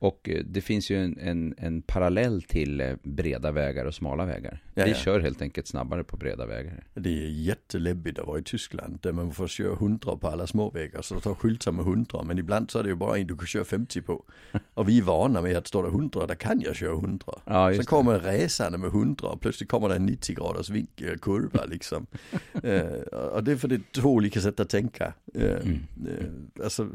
Och 0.00 0.28
eh, 0.28 0.44
det 0.44 0.60
finns 0.60 0.90
ju 0.90 1.04
en, 1.04 1.18
en, 1.18 1.54
en, 1.58 1.82
parallell 1.82 2.42
till 2.42 2.80
eh, 2.80 2.94
breda 3.02 3.52
vägar 3.52 3.84
och 3.84 3.94
smala 3.94 4.24
vägar. 4.24 4.62
Ja, 4.74 4.84
Vi 4.84 4.90
ja. 4.90 4.96
kör 4.96 5.20
helt 5.20 5.42
enkelt 5.42 5.66
snabbare 5.66 6.04
på 6.04 6.16
breda 6.16 6.46
vägar. 6.46 6.84
Det 6.94 7.24
är 7.24 7.28
jätteläbbigt 7.28 8.18
att 8.18 8.26
vara 8.26 8.38
i 8.38 8.42
Tyskland 8.42 8.98
där 9.02 9.12
man 9.12 9.32
får 9.32 9.48
köra 9.48 9.72
100 9.72 10.16
på 10.16 10.28
alla 10.28 10.46
små 10.46 10.70
vägar. 10.70 11.02
Så 11.02 11.14
det 11.14 11.20
tar 11.20 11.34
skyltar 11.34 11.72
med 11.72 11.86
100 11.86 12.22
men 12.22 12.38
ibland 12.38 12.70
så 12.70 12.78
är 12.78 12.82
det 12.82 12.88
ju 12.88 12.94
bara 12.94 13.18
en 13.18 13.26
du 13.26 13.36
kan 13.36 13.46
köra 13.46 13.64
50 13.64 14.02
på. 14.02 14.24
Och 14.74 14.88
vi 14.88 14.98
är 14.98 15.02
vana 15.02 15.42
med 15.42 15.56
att 15.56 15.66
står 15.66 15.82
det 15.82 15.88
100 15.88 16.26
där 16.26 16.34
kan 16.34 16.60
jag 16.60 16.76
köra 16.76 16.92
100. 16.92 17.26
Ja, 17.44 17.74
Sen 17.74 17.84
kommer 17.84 18.18
resande 18.18 18.78
med 18.78 18.88
100 18.88 19.28
och 19.28 19.40
plötsligt 19.40 19.68
kommer 19.68 19.88
det 19.88 19.94
en 19.94 20.06
90 20.06 20.34
graders 20.36 20.70
vinkel, 20.70 21.18
kurva 21.18 21.64
liksom. 21.64 22.06
eh, 22.62 22.82
och 23.12 23.44
det 23.44 23.52
är 23.52 23.56
för 23.56 23.68
det 23.68 23.74
är 23.74 24.00
två 24.00 24.10
olika 24.10 24.40
sätt 24.40 24.60
att 24.60 24.68
tänka. 24.68 25.12
Eh, 25.34 25.42
mm. 25.42 25.80
eh, 26.06 26.64
alltså, 26.64 26.88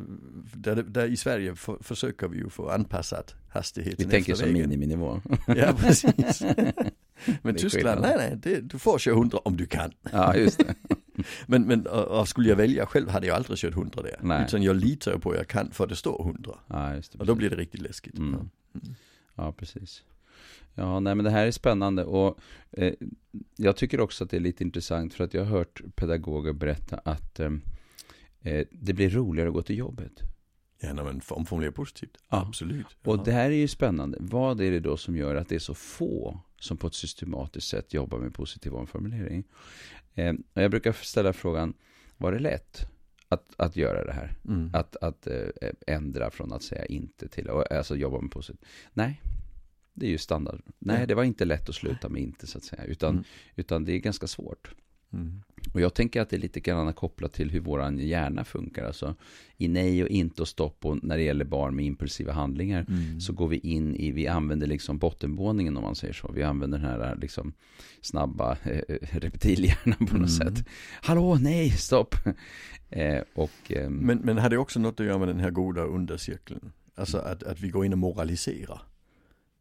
där, 0.53 0.75
där, 0.75 1.07
i 1.07 1.17
Sverige 1.17 1.55
för, 1.55 1.77
försöker 1.81 2.27
vi 2.27 2.37
ju 2.37 2.49
få 2.49 2.69
anpassat 2.69 3.35
hastigheten 3.49 4.05
Vi 4.05 4.11
tänker 4.11 4.35
som 4.35 4.53
miniminivå. 4.53 5.21
ja, 5.47 5.75
precis. 5.77 6.41
Men 7.41 7.55
Tyskland, 7.55 8.01
nej 8.01 8.15
nej, 8.17 8.37
det, 8.43 8.61
du 8.61 8.79
får 8.79 8.99
köra 8.99 9.15
100 9.15 9.37
om 9.37 9.57
du 9.57 9.65
kan. 9.65 9.91
Ja, 10.11 10.35
just 10.35 10.57
det. 10.57 10.75
men, 11.47 11.63
men 11.63 11.87
och, 11.87 12.27
skulle 12.27 12.49
jag 12.49 12.55
välja 12.55 12.85
själv 12.85 13.09
hade 13.09 13.27
jag 13.27 13.35
aldrig 13.35 13.57
kört 13.57 13.73
100 13.73 14.01
där. 14.01 14.19
Nej. 14.21 14.43
Utan 14.47 14.63
jag 14.63 14.75
litar 14.75 15.17
på 15.17 15.31
att 15.31 15.37
jag 15.37 15.47
kan 15.47 15.71
för 15.71 15.87
det 15.87 15.95
står 15.95 16.21
100. 16.21 16.59
Ja, 16.67 16.95
just 16.95 17.11
det, 17.11 17.19
och 17.19 17.25
då 17.25 17.35
blir 17.35 17.49
det 17.49 17.55
riktigt 17.55 17.81
läskigt. 17.81 18.17
Mm. 18.17 18.33
Mm. 18.33 18.49
Ja, 19.35 19.51
precis. 19.51 20.03
Ja, 20.73 20.99
nej 20.99 21.15
men 21.15 21.25
det 21.25 21.31
här 21.31 21.47
är 21.47 21.51
spännande 21.51 22.03
och 22.03 22.39
eh, 22.71 22.93
jag 23.55 23.75
tycker 23.75 23.99
också 23.99 24.23
att 24.23 24.29
det 24.29 24.37
är 24.37 24.41
lite 24.41 24.63
intressant 24.63 25.13
för 25.13 25.23
att 25.23 25.33
jag 25.33 25.45
har 25.45 25.57
hört 25.57 25.81
pedagoger 25.95 26.53
berätta 26.53 26.97
att 26.97 27.39
eh 27.39 27.49
det 28.71 28.93
blir 28.93 29.09
roligare 29.09 29.49
att 29.49 29.55
gå 29.55 29.61
till 29.61 29.77
jobbet. 29.77 30.21
Ja, 30.79 30.93
men 30.93 31.21
omformulera 31.29 31.71
positivt. 31.71 32.17
Ja. 32.29 32.45
Absolut. 32.47 32.85
Ja. 33.03 33.11
Och 33.11 33.25
det 33.25 33.31
här 33.31 33.51
är 33.51 33.55
ju 33.55 33.67
spännande. 33.67 34.17
Vad 34.21 34.61
är 34.61 34.71
det 34.71 34.79
då 34.79 34.97
som 34.97 35.17
gör 35.17 35.35
att 35.35 35.49
det 35.49 35.55
är 35.55 35.59
så 35.59 35.73
få 35.73 36.39
som 36.59 36.77
på 36.77 36.87
ett 36.87 36.93
systematiskt 36.93 37.67
sätt 37.67 37.93
jobbar 37.93 38.19
med 38.19 38.33
positiv 38.33 38.73
omformulering? 38.73 39.43
Eh, 40.13 40.33
jag 40.53 40.71
brukar 40.71 40.93
ställa 40.93 41.33
frågan, 41.33 41.73
var 42.17 42.31
det 42.31 42.39
lätt 42.39 42.87
att, 43.29 43.53
att 43.57 43.75
göra 43.75 44.05
det 44.05 44.13
här? 44.13 44.35
Mm. 44.47 44.69
Att, 44.73 44.95
att 44.95 45.27
eh, 45.27 45.47
ändra 45.87 46.31
från 46.31 46.53
att 46.53 46.63
säga 46.63 46.85
inte 46.85 47.27
till, 47.27 47.49
alltså 47.49 47.95
jobba 47.95 48.21
med 48.21 48.31
positivt? 48.31 48.65
Nej, 48.93 49.21
det 49.93 50.05
är 50.05 50.09
ju 50.09 50.17
standard. 50.17 50.61
Nej, 50.79 51.07
det 51.07 51.15
var 51.15 51.23
inte 51.23 51.45
lätt 51.45 51.69
att 51.69 51.75
sluta 51.75 52.09
med 52.09 52.21
inte 52.21 52.47
så 52.47 52.57
att 52.57 52.63
säga, 52.63 52.83
utan, 52.83 53.13
mm. 53.13 53.23
utan 53.55 53.85
det 53.85 53.91
är 53.91 53.99
ganska 53.99 54.27
svårt. 54.27 54.75
Mm. 55.15 55.41
Och 55.73 55.81
jag 55.81 55.93
tänker 55.93 56.21
att 56.21 56.29
det 56.29 56.35
är 56.35 56.39
lite 56.39 56.59
grann 56.59 56.93
kopplat 56.93 57.33
till 57.33 57.51
hur 57.51 57.59
våran 57.59 57.99
hjärna 57.99 58.45
funkar. 58.45 58.85
Alltså 58.85 59.15
i 59.57 59.67
nej 59.67 60.03
och 60.03 60.09
inte 60.09 60.41
och 60.41 60.47
stopp 60.47 60.85
och 60.85 61.03
när 61.03 61.17
det 61.17 61.23
gäller 61.23 61.45
barn 61.45 61.75
med 61.75 61.85
impulsiva 61.85 62.33
handlingar 62.33 62.85
mm. 62.89 63.19
så 63.19 63.33
går 63.33 63.47
vi 63.47 63.57
in 63.57 63.95
i, 63.95 64.11
vi 64.11 64.27
använder 64.27 64.67
liksom 64.67 64.97
bottenvåningen 64.97 65.77
om 65.77 65.83
man 65.83 65.95
säger 65.95 66.13
så. 66.13 66.31
Vi 66.31 66.43
använder 66.43 66.77
den 66.77 66.87
här 66.87 67.17
liksom 67.21 67.53
snabba 68.01 68.57
eh, 68.63 68.81
eh 68.87 69.19
reptilhjärnan 69.19 69.97
på 69.97 70.17
något 70.17 70.39
mm. 70.39 70.55
sätt. 70.55 70.67
Hallå, 71.01 71.37
nej, 71.41 71.69
stopp. 71.69 72.15
eh, 72.89 73.21
och, 73.33 73.71
eh, 73.71 73.89
men, 73.89 74.17
men 74.17 74.37
har 74.37 74.49
det 74.49 74.57
också 74.57 74.79
något 74.79 74.99
att 74.99 75.05
göra 75.05 75.17
med 75.17 75.27
den 75.27 75.39
här 75.39 75.51
goda 75.51 75.81
undercirkeln? 75.81 76.71
Alltså 76.95 77.17
att, 77.17 77.43
att 77.43 77.59
vi 77.59 77.69
går 77.69 77.85
in 77.85 77.93
och 77.93 77.99
moraliserar? 77.99 78.81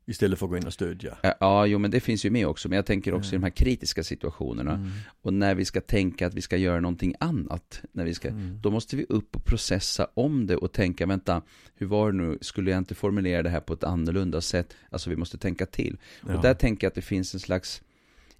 Istället 0.07 0.39
för 0.39 0.47
att 0.47 0.51
gå 0.51 0.57
in 0.57 0.67
och 0.67 0.73
stödja. 0.73 1.17
Ja, 1.41 1.67
jo 1.67 1.79
men 1.79 1.91
det 1.91 2.01
finns 2.01 2.25
ju 2.25 2.31
med 2.31 2.47
också. 2.47 2.69
Men 2.69 2.77
jag 2.77 2.87
tänker 2.87 3.15
också 3.15 3.29
mm. 3.29 3.35
i 3.35 3.41
de 3.41 3.45
här 3.45 3.51
kritiska 3.51 4.05
situationerna. 4.05 4.75
Mm. 4.75 4.91
Och 5.23 5.35
när 5.35 5.55
vi 5.55 5.65
ska 5.65 5.81
tänka 5.81 6.27
att 6.27 6.35
vi 6.35 6.43
ska 6.43 6.57
göra 6.57 6.81
någonting 6.81 7.15
annat. 7.21 7.83
När 7.93 8.05
vi 8.05 8.15
ska, 8.15 8.29
mm. 8.29 8.59
Då 8.63 8.71
måste 8.71 8.97
vi 8.97 9.07
upp 9.09 9.37
och 9.37 9.45
processa 9.45 10.09
om 10.15 10.47
det 10.47 10.57
och 10.57 10.73
tänka, 10.73 11.07
vänta, 11.07 11.43
hur 11.75 11.87
var 11.87 12.13
det 12.13 12.19
nu, 12.19 12.39
skulle 12.41 12.71
jag 12.71 12.79
inte 12.79 12.95
formulera 12.95 13.43
det 13.43 13.51
här 13.51 13.61
på 13.61 13.73
ett 13.73 13.85
annorlunda 13.85 14.41
sätt? 14.41 14.77
Alltså 14.91 15.11
vi 15.11 15.17
måste 15.17 15.39
tänka 15.39 15.67
till. 15.67 15.97
Ja. 16.27 16.37
Och 16.37 16.43
där 16.43 16.55
tänker 16.55 16.85
jag 16.85 16.89
att 16.89 16.95
det 16.95 17.03
finns 17.03 17.35
en 17.35 17.41
slags 17.41 17.83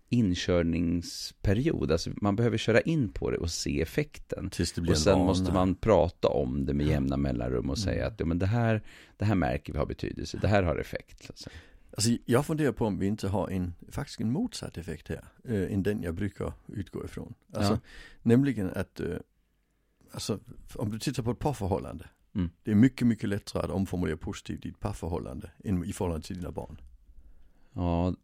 inkörningsperiod. 0.09 1.93
Alltså 1.93 2.11
man 2.17 2.37
behöver 2.37 2.59
köra 2.59 2.81
in 2.81 3.13
på 3.13 3.31
det 3.31 3.37
och 3.37 3.51
se 3.51 3.83
effekten. 3.83 4.51
och 4.89 4.99
sen 4.99 5.19
måste 5.19 5.53
man 5.53 5.75
prata 5.75 6.29
om 6.29 6.67
det 6.67 6.75
med 6.75 6.87
jämna 6.87 7.17
mellanrum 7.17 7.71
och 7.71 7.79
säga 7.79 8.03
mm. 8.03 8.13
att 8.13 8.21
ja, 8.21 8.27
men 8.27 8.39
det, 8.39 8.47
här, 8.47 8.83
det 9.17 9.25
här 9.25 9.35
märker 9.35 9.73
vi 9.73 9.79
har 9.79 9.87
betydelse, 9.87 10.39
det 10.43 10.49
här 10.49 10.63
har 10.63 10.77
effekt. 10.77 11.31
Alltså. 11.31 11.51
Alltså 11.97 12.11
jag 12.25 12.47
funderar 12.47 12.73
på 12.73 12.87
om 12.87 12.99
vi 12.99 13.07
inte 13.07 13.29
har 13.29 13.51
en, 13.51 13.75
faktiskt 13.89 14.21
en 14.21 14.33
motsatt 14.33 14.79
effekt 14.79 15.09
här, 15.09 15.25
äh, 15.45 15.73
än 15.75 15.83
den 15.83 16.03
jag 16.03 16.15
brukar 16.15 16.53
utgå 16.67 17.05
ifrån. 17.05 17.35
Alltså, 17.53 17.73
ja. 17.73 17.81
Nämligen 18.23 18.71
att, 18.71 19.01
äh, 19.01 19.07
alltså 20.13 20.39
om 20.75 20.91
du 20.91 20.99
tittar 20.99 21.23
på 21.23 21.31
ett 21.31 21.39
parförhållande, 21.39 22.09
mm. 22.35 22.51
det 22.63 22.71
är 22.71 22.75
mycket, 22.75 23.07
mycket 23.07 23.29
lättare 23.29 23.63
att 23.63 23.71
omformulera 23.71 24.17
positivt 24.17 24.67
i 24.67 24.69
ett 24.69 24.81
parförhållande 24.81 25.51
än 25.65 25.85
i 25.85 25.93
förhållande 25.93 26.27
till 26.27 26.37
dina 26.37 26.51
barn. 26.51 26.81
Ja, 27.75 28.15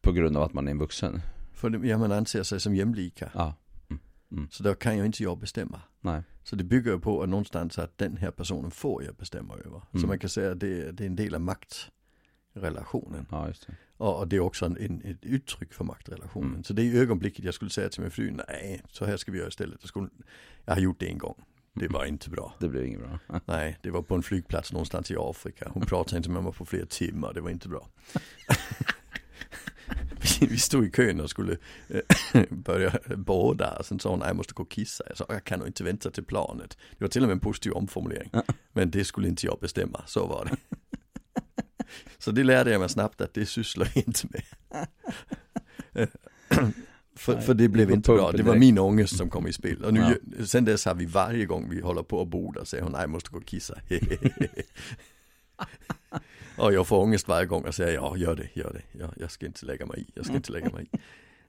på 0.00 0.12
grund 0.12 0.36
av 0.36 0.42
att 0.42 0.52
man 0.52 0.66
är 0.66 0.70
en 0.70 0.78
vuxen. 0.78 1.20
För 1.52 1.84
ja, 1.84 1.98
man 1.98 2.12
anser 2.12 2.42
sig 2.42 2.60
som 2.60 2.74
jämlika. 2.74 3.30
Ja. 3.34 3.54
Mm. 3.90 4.00
Mm. 4.32 4.48
Så 4.50 4.62
då 4.62 4.74
kan 4.74 4.98
ju 4.98 5.04
inte 5.04 5.22
jag 5.22 5.38
bestämma. 5.38 5.80
Nej. 6.00 6.22
Så 6.44 6.56
det 6.56 6.64
bygger 6.64 6.92
ju 6.92 7.00
på 7.00 7.22
att 7.22 7.28
någonstans 7.28 7.78
att 7.78 7.98
den 7.98 8.16
här 8.16 8.30
personen 8.30 8.70
får 8.70 9.04
jag 9.04 9.14
bestämma 9.14 9.54
över. 9.54 9.82
Mm. 9.90 10.00
Så 10.00 10.06
man 10.06 10.18
kan 10.18 10.30
säga 10.30 10.52
att 10.52 10.60
det, 10.60 10.92
det 10.92 11.04
är 11.04 11.06
en 11.06 11.16
del 11.16 11.34
av 11.34 11.40
maktrelationen. 11.40 13.26
Ja, 13.30 13.48
just 13.48 13.66
det. 13.66 13.74
Och, 13.96 14.18
och 14.18 14.28
det 14.28 14.36
är 14.36 14.40
också 14.40 14.66
en, 14.66 14.76
en, 14.76 15.02
ett 15.04 15.24
uttryck 15.24 15.72
för 15.72 15.84
maktrelationen. 15.84 16.50
Mm. 16.50 16.64
Så 16.64 16.72
det 16.72 16.82
är 16.82 16.94
ögonblicket 16.94 17.44
jag 17.44 17.54
skulle 17.54 17.70
säga 17.70 17.88
till 17.88 18.00
min 18.00 18.10
fru, 18.10 18.30
nej, 18.48 18.82
så 18.90 19.04
här 19.04 19.16
ska 19.16 19.32
vi 19.32 19.38
göra 19.38 19.48
istället. 19.48 19.78
Jag, 19.80 19.88
skulle, 19.88 20.08
jag 20.64 20.74
har 20.74 20.80
gjort 20.80 21.00
det 21.00 21.08
en 21.08 21.18
gång. 21.18 21.44
Det 21.74 21.88
var 21.88 22.04
inte 22.04 22.30
bra. 22.30 22.54
Det 22.58 22.68
blev 22.68 22.86
inget 22.86 23.00
bra. 23.00 23.18
Nej, 23.44 23.78
det 23.82 23.90
var 23.90 24.02
på 24.02 24.14
en 24.14 24.22
flygplats 24.22 24.72
någonstans 24.72 25.10
i 25.10 25.16
Afrika. 25.18 25.70
Hon 25.74 25.82
pratade 25.86 26.16
inte 26.16 26.30
med 26.30 26.42
mig 26.42 26.52
på 26.52 26.66
flera 26.66 26.86
timmar, 26.86 27.32
det 27.34 27.40
var 27.40 27.50
inte 27.50 27.68
bra. 27.68 27.88
vi 30.40 30.58
stod 30.58 30.86
i 30.86 30.90
kön 30.90 31.20
och 31.20 31.30
skulle 31.30 31.56
eh, 31.88 32.42
börja 32.50 32.98
båda. 33.16 33.82
Sen 33.82 34.00
sa 34.00 34.10
hon, 34.10 34.20
jag 34.20 34.36
måste 34.36 34.54
gå 34.54 34.62
och 34.62 34.70
kissa. 34.70 35.04
Jag 35.06 35.16
sa, 35.16 35.24
jag 35.28 35.44
kan 35.44 35.58
nog 35.58 35.68
inte 35.68 35.84
vänta 35.84 36.10
till 36.10 36.24
planet. 36.24 36.78
Det 36.98 37.04
var 37.04 37.08
till 37.08 37.22
och 37.22 37.28
med 37.28 37.34
en 37.34 37.40
positiv 37.40 37.72
omformulering. 37.72 38.30
Men 38.72 38.90
det 38.90 39.04
skulle 39.04 39.28
inte 39.28 39.46
jag 39.46 39.58
bestämma, 39.60 40.02
så 40.06 40.26
var 40.26 40.44
det. 40.44 40.56
Så 42.18 42.30
det 42.30 42.44
lärde 42.44 42.70
jag 42.70 42.80
mig 42.80 42.88
snabbt 42.88 43.20
att 43.20 43.34
det 43.34 43.46
sysslar 43.46 43.92
jag 43.94 44.06
inte 44.06 44.26
med. 44.30 44.42
För, 47.18 47.40
för 47.40 47.54
det 47.54 47.68
blev 47.68 47.90
inte 47.90 48.12
bra, 48.12 48.32
det 48.32 48.42
var 48.42 48.56
min 48.56 48.78
ångest 48.78 49.16
som 49.16 49.30
kom 49.30 49.46
i 49.46 49.52
spel. 49.52 49.84
Och 49.84 49.94
nu, 49.94 50.00
ja. 50.38 50.46
sen 50.46 50.64
dess 50.64 50.84
har 50.84 50.94
vi 50.94 51.06
varje 51.06 51.46
gång 51.46 51.70
vi 51.70 51.80
håller 51.80 52.02
på 52.02 52.22
att 52.22 52.28
borda 52.28 52.64
säger 52.64 52.82
hon, 52.82 52.92
nej 52.92 53.00
jag 53.00 53.10
måste 53.10 53.30
gå 53.30 53.38
och 53.38 53.46
kissa. 53.46 53.78
och 56.56 56.72
jag 56.72 56.86
får 56.86 56.98
ångest 56.98 57.28
varje 57.28 57.46
gång 57.46 57.64
och 57.64 57.74
säger, 57.74 57.94
ja 57.94 58.16
gör 58.16 58.36
det, 58.36 58.48
gör 58.52 58.72
det, 58.72 58.98
ja, 58.98 59.12
jag 59.16 59.30
ska 59.30 59.46
inte 59.46 59.66
lägga 59.66 59.86
mig 59.86 60.00
i, 60.00 60.06
jag 60.14 60.24
ska 60.24 60.34
inte 60.34 60.52
lägga 60.52 60.70
mig 60.70 60.88
i. 60.92 60.98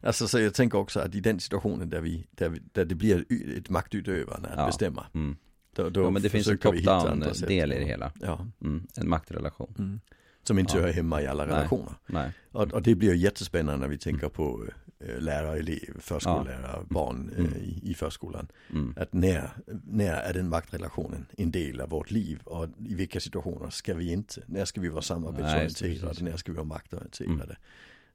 Alltså 0.01 0.27
så 0.27 0.39
jag 0.39 0.53
tänker 0.53 0.77
också 0.77 0.99
att 0.99 1.15
i 1.15 1.19
den 1.19 1.39
situationen 1.39 1.89
där, 1.89 2.01
vi, 2.01 2.27
där, 2.31 2.49
vi, 2.49 2.61
där 2.71 2.85
det 2.85 2.95
blir 2.95 3.25
ett 3.57 3.69
maktutövande 3.69 4.49
att 4.49 4.57
ja. 4.57 4.65
bestämma. 4.65 5.05
Mm. 5.13 5.37
Då, 5.75 5.89
då 5.89 6.01
ja, 6.01 6.09
men 6.09 6.21
det 6.21 6.29
finns 6.29 6.47
en 6.47 6.57
top-down 6.57 7.47
del 7.47 7.71
i 7.71 7.79
det 7.79 7.85
hela. 7.85 8.11
Ja. 8.21 8.47
Mm, 8.61 8.87
en 8.95 9.09
maktrelation. 9.09 9.75
Mm. 9.79 9.99
Som 10.43 10.59
inte 10.59 10.77
ja. 10.77 10.83
hör 10.83 10.93
hemma 10.93 11.21
i 11.21 11.27
alla 11.27 11.47
relationer. 11.47 11.93
Nej. 12.07 12.31
Och, 12.51 12.73
och, 12.73 12.81
det 12.81 12.95
blir 12.95 13.13
jättespännande 13.13 13.81
när 13.81 13.87
vi 13.87 13.97
tänker 13.97 14.23
mm. 14.23 14.31
på 14.31 14.65
äh, 14.99 15.21
lärare, 15.21 15.59
elev, 15.59 15.99
förskollärare, 15.99 16.71
ja. 16.73 16.85
barn 16.89 17.31
äh, 17.37 17.57
i, 17.63 17.91
i 17.91 17.93
förskolan. 17.93 18.47
Mm. 18.69 18.93
Att 18.97 19.13
när, 19.13 19.49
när 19.83 20.13
är 20.13 20.33
den 20.33 20.49
maktrelationen 20.49 21.25
en 21.37 21.51
del 21.51 21.81
av 21.81 21.89
vårt 21.89 22.11
liv 22.11 22.41
och 22.43 22.67
i 22.87 22.95
vilka 22.95 23.19
situationer 23.19 23.69
ska 23.69 23.93
vi 23.93 24.11
inte, 24.11 24.43
när 24.45 24.65
ska 24.65 24.81
vi 24.81 24.89
vara 24.89 25.01
samarbetsorienterade, 25.01 26.23
när 26.23 26.37
ska 26.37 26.51
vi 26.51 26.55
vara 26.55 26.67
maktorienterade. 26.67 27.43
Mm. 27.43 27.55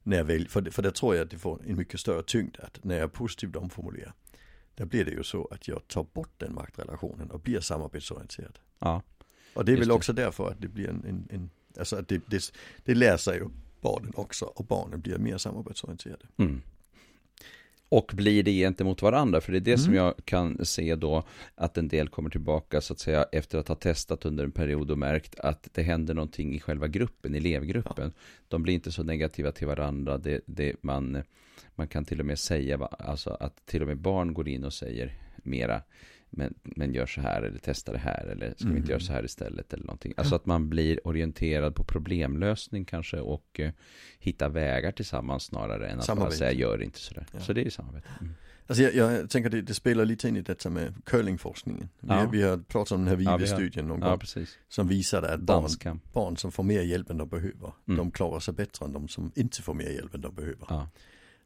När 0.03 0.23
väl, 0.23 0.47
för, 0.47 0.71
för 0.71 0.83
det 0.83 0.91
tror 0.91 1.15
jag 1.15 1.23
att 1.23 1.31
det 1.31 1.37
får 1.37 1.61
en 1.67 1.77
mycket 1.77 1.99
större 1.99 2.23
tyngd 2.23 2.57
att 2.59 2.83
när 2.83 2.97
jag 2.97 3.13
positivt 3.13 3.55
omformulerar, 3.55 4.13
där 4.75 4.85
blir 4.85 5.05
det 5.05 5.11
ju 5.11 5.23
så 5.23 5.47
att 5.51 5.67
jag 5.67 5.87
tar 5.87 6.05
bort 6.13 6.33
den 6.37 6.53
maktrelationen 6.53 7.31
och 7.31 7.39
blir 7.39 7.59
samarbetsorienterad. 7.59 8.59
Ja. 8.79 9.01
Och 9.53 9.65
det 9.65 9.73
är 9.73 9.77
väl 9.77 9.91
också 9.91 10.13
därför 10.13 10.49
att 10.49 10.61
det 10.61 10.67
blir 10.67 10.89
en, 10.89 11.05
en, 11.05 11.27
en 11.29 11.49
Alltså 11.79 12.01
det, 12.07 12.21
det, 12.27 12.51
det 12.83 12.95
lär 12.95 13.17
sig 13.17 13.37
ju 13.37 13.49
barnen 13.81 14.11
också 14.15 14.45
och 14.45 14.65
barnen 14.65 15.01
blir 15.01 15.17
mer 15.17 15.37
samarbetsorienterade. 15.37 16.25
Mm. 16.37 16.61
Och 17.89 18.11
blir 18.15 18.43
det 18.43 18.51
gentemot 18.51 19.01
varandra, 19.01 19.41
för 19.41 19.51
det 19.51 19.57
är 19.57 19.59
det 19.59 19.71
mm. 19.71 19.83
som 19.85 19.93
jag 19.93 20.13
kan 20.25 20.65
se 20.65 20.95
då 20.95 21.23
att 21.55 21.77
en 21.77 21.87
del 21.87 22.07
kommer 22.07 22.29
tillbaka 22.29 22.81
så 22.81 22.93
att 22.93 22.99
säga 22.99 23.25
efter 23.31 23.57
att 23.57 23.67
ha 23.67 23.75
testat 23.75 24.25
under 24.25 24.43
en 24.43 24.51
period 24.51 24.91
och 24.91 24.97
märkt 24.97 25.39
att 25.39 25.69
det 25.73 25.81
händer 25.81 26.13
någonting 26.13 26.55
i 26.55 26.59
själva 26.59 26.87
gruppen, 26.87 27.35
elevgruppen. 27.35 28.13
Ja. 28.15 28.21
De 28.47 28.63
blir 28.63 28.73
inte 28.73 28.91
så 28.91 29.03
negativa 29.03 29.51
till 29.51 29.67
varandra, 29.67 30.17
det, 30.17 30.41
det, 30.45 30.75
man, 30.81 31.23
man 31.75 31.87
kan 31.87 32.05
till 32.05 32.19
och 32.19 32.25
med 32.25 32.39
säga 32.39 32.77
alltså 32.85 33.29
att 33.39 33.65
till 33.65 33.81
och 33.81 33.87
med 33.87 33.97
barn 33.97 34.33
går 34.33 34.47
in 34.47 34.63
och 34.63 34.73
säger 34.73 35.13
mera 35.37 35.81
men, 36.35 36.53
men 36.63 36.93
gör 36.93 37.05
så 37.05 37.21
här 37.21 37.41
eller 37.41 37.59
testa 37.59 37.91
det 37.91 37.97
här 37.97 38.25
eller 38.25 38.53
ska 38.57 38.67
vi 38.67 38.77
inte 38.77 38.91
göra 38.91 38.99
mm. 38.99 39.07
så 39.07 39.13
här 39.13 39.25
istället 39.25 39.73
eller 39.73 39.85
någonting. 39.85 40.13
Alltså 40.17 40.35
att 40.35 40.45
man 40.45 40.69
blir 40.69 41.07
orienterad 41.07 41.75
på 41.75 41.83
problemlösning 41.83 42.85
kanske 42.85 43.19
och 43.19 43.59
uh, 43.59 43.69
hitta 44.19 44.49
vägar 44.49 44.91
tillsammans 44.91 45.43
snarare 45.43 45.89
än 45.89 45.99
att 45.99 46.05
samarbete. 46.05 46.29
bara 46.29 46.37
säga 46.37 46.51
gör 46.51 46.81
inte 46.81 46.99
sådär. 46.99 47.25
Ja. 47.33 47.39
Så 47.39 47.53
det 47.53 47.65
är 47.65 47.69
samarbete. 47.69 48.07
Mm. 48.21 48.33
Alltså 48.67 48.83
jag, 48.83 48.95
jag 48.95 49.29
tänker 49.29 49.49
det, 49.49 49.61
det 49.61 49.73
spelar 49.73 50.05
lite 50.05 50.27
in 50.27 50.37
i 50.37 50.41
detta 50.41 50.69
med 50.69 50.93
curlingforskningen. 51.05 51.89
Vi, 51.99 52.07
ja. 52.09 52.29
vi 52.31 52.41
har 52.43 52.57
pratat 52.57 52.91
om 52.91 53.05
den 53.05 53.07
här 53.07 53.15
Vive-studien 53.15 53.87
någon 53.87 53.99
gång. 53.99 54.19
Ja, 54.35 54.41
som 54.67 54.87
visade 54.87 55.33
att 55.33 55.39
barn, 55.39 55.99
barn 56.13 56.37
som 56.37 56.51
får 56.51 56.63
mer 56.63 56.81
hjälp 56.81 57.09
än 57.09 57.17
de 57.17 57.29
behöver, 57.29 57.73
mm. 57.87 57.97
de 57.97 58.11
klarar 58.11 58.39
sig 58.39 58.53
bättre 58.53 58.85
än 58.85 58.93
de 58.93 59.07
som 59.07 59.31
inte 59.35 59.61
får 59.61 59.73
mer 59.73 59.89
hjälp 59.89 60.15
än 60.15 60.21
de 60.21 60.35
behöver. 60.35 60.65
Ja. 60.69 60.89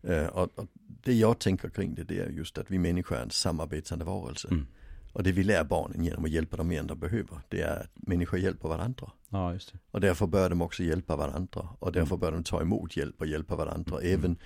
Uh, 0.09 0.27
och, 0.27 0.59
och, 0.59 0.67
det 1.03 1.13
jag 1.13 1.39
tänker 1.39 1.69
kring 1.69 1.95
det, 1.95 2.03
det 2.03 2.19
är 2.19 2.29
just 2.29 2.57
att 2.57 2.71
vi 2.71 2.79
människor 2.79 3.17
är 3.17 3.21
en 3.21 3.29
samarbetande 3.29 4.05
varelse. 4.05 4.47
Mm. 4.51 4.67
Och 5.13 5.23
det 5.23 5.31
vi 5.31 5.43
lär 5.43 5.63
barnen 5.63 6.03
genom 6.03 6.25
att 6.25 6.31
hjälpa 6.31 6.57
dem 6.57 6.71
än 6.71 6.87
de 6.87 6.99
behöver, 6.99 7.37
det 7.49 7.61
är 7.61 7.79
att 7.79 7.91
människor 7.95 8.39
hjälper 8.39 8.69
varandra. 8.69 9.11
Ja, 9.29 9.53
just 9.53 9.71
det. 9.71 9.79
Och 9.91 10.01
därför 10.01 10.27
bör 10.27 10.49
de 10.49 10.61
också 10.61 10.83
hjälpa 10.83 11.15
varandra. 11.15 11.69
Och 11.79 11.91
därför 11.91 12.15
mm. 12.15 12.19
bör 12.19 12.31
de 12.31 12.43
ta 12.43 12.61
emot 12.61 12.97
hjälp 12.97 13.21
och 13.21 13.27
hjälpa 13.27 13.55
varandra, 13.55 13.99
mm. 13.99 14.13
även 14.13 14.37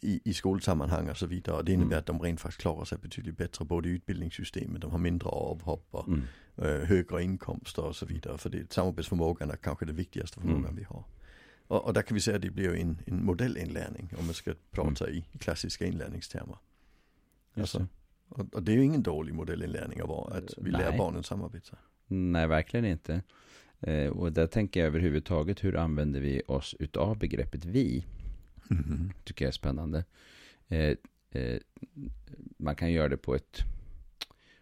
i, 0.00 0.20
i 0.24 0.34
skolsammanhang 0.34 1.10
och 1.10 1.16
så 1.16 1.26
vidare. 1.26 1.56
Och 1.56 1.64
det 1.64 1.72
innebär 1.72 1.86
mm. 1.86 1.98
att 1.98 2.06
de 2.06 2.22
rent 2.22 2.40
faktiskt 2.40 2.60
klarar 2.60 2.84
sig 2.84 2.98
betydligt 2.98 3.36
bättre 3.36 3.64
både 3.64 3.88
i 3.88 3.92
utbildningssystemet, 3.92 4.82
de 4.82 4.90
har 4.90 4.98
mindre 4.98 5.28
avhopp 5.28 5.88
och 5.90 6.08
mm. 6.08 6.22
äh, 6.56 6.88
högre 6.88 7.22
inkomster 7.22 7.84
och 7.84 7.96
så 7.96 8.06
vidare. 8.06 8.38
För 8.38 8.50
det, 8.50 8.72
samarbetsförmågan 8.72 9.50
är 9.50 9.56
kanske 9.56 9.84
det 9.84 9.92
viktigaste 9.92 10.40
förmågan 10.40 10.64
mm. 10.64 10.76
vi 10.76 10.84
har. 10.84 11.04
Och, 11.68 11.84
och, 11.84 11.92
där 11.92 12.02
kan 12.02 12.14
vi 12.14 12.20
säga 12.20 12.36
att 12.36 12.42
det 12.42 12.50
blir 12.50 12.74
en, 12.74 12.98
en 13.06 13.24
modellinlärning 13.24 14.12
om 14.18 14.24
man 14.24 14.34
ska 14.34 14.54
prata 14.70 15.04
mm. 15.04 15.16
i 15.16 15.38
klassiska 15.38 15.86
inlärningstermer. 15.86 16.58
Alltså, 17.54 17.86
och, 18.28 18.62
det 18.62 18.72
är 18.72 18.76
ju 18.76 18.84
ingen 18.84 19.02
dålig 19.02 19.34
modellinlärning 19.34 20.00
att 20.00 20.08
vara, 20.08 20.34
att 20.34 20.54
vi 20.56 20.70
Nej. 20.70 20.80
lär 20.80 20.98
barnen 20.98 21.22
samarbeta. 21.22 21.76
Nej, 22.06 22.46
verkligen 22.46 22.84
inte. 22.84 23.22
Eh, 23.80 24.08
och 24.08 24.32
där 24.32 24.46
tänker 24.46 24.80
jag 24.80 24.86
överhuvudtaget, 24.86 25.64
hur 25.64 25.76
använder 25.76 26.20
vi 26.20 26.42
oss 26.46 26.74
utav 26.78 27.18
begreppet 27.18 27.64
vi? 27.64 28.04
Mm. 28.70 29.12
Tycker 29.24 29.44
jag 29.44 29.48
är 29.48 29.52
spännande. 29.52 30.04
Eh, 30.68 30.96
eh, 31.30 31.58
man 32.56 32.76
kan 32.76 32.92
göra 32.92 33.08
det 33.08 33.16
på 33.16 33.34
ett 33.34 33.60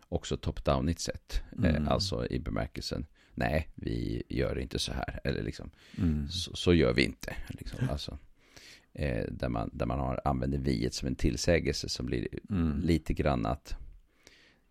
också 0.09 0.37
top-downigt 0.37 0.99
sätt. 0.99 1.43
Mm. 1.59 1.89
alltså 1.89 2.27
i 2.27 2.39
bemärkelsen, 2.39 3.07
nej, 3.35 3.69
vi 3.75 4.23
gör 4.29 4.59
inte 4.59 4.79
så 4.79 4.93
här. 4.93 5.21
Eller 5.25 5.43
liksom, 5.43 5.71
mm. 5.99 6.29
så, 6.29 6.57
så, 6.57 6.75
gör 6.75 6.93
vi 6.93 7.05
inte. 7.05 7.37
Liksom. 7.49 7.89
Alltså, 7.91 8.19
eh, 8.95 9.25
där, 9.31 9.49
man, 9.49 9.71
där 9.73 9.87
man 9.87 9.99
har, 9.99 10.21
använder 10.25 10.59
viet 10.59 10.95
som 10.95 11.09
en 11.09 11.15
tillsägelse 11.15 11.89
som 11.89 12.07
blir 12.07 12.29
mm. 12.51 12.81
lite 12.81 13.15
grann 13.15 13.47
att 13.47 13.77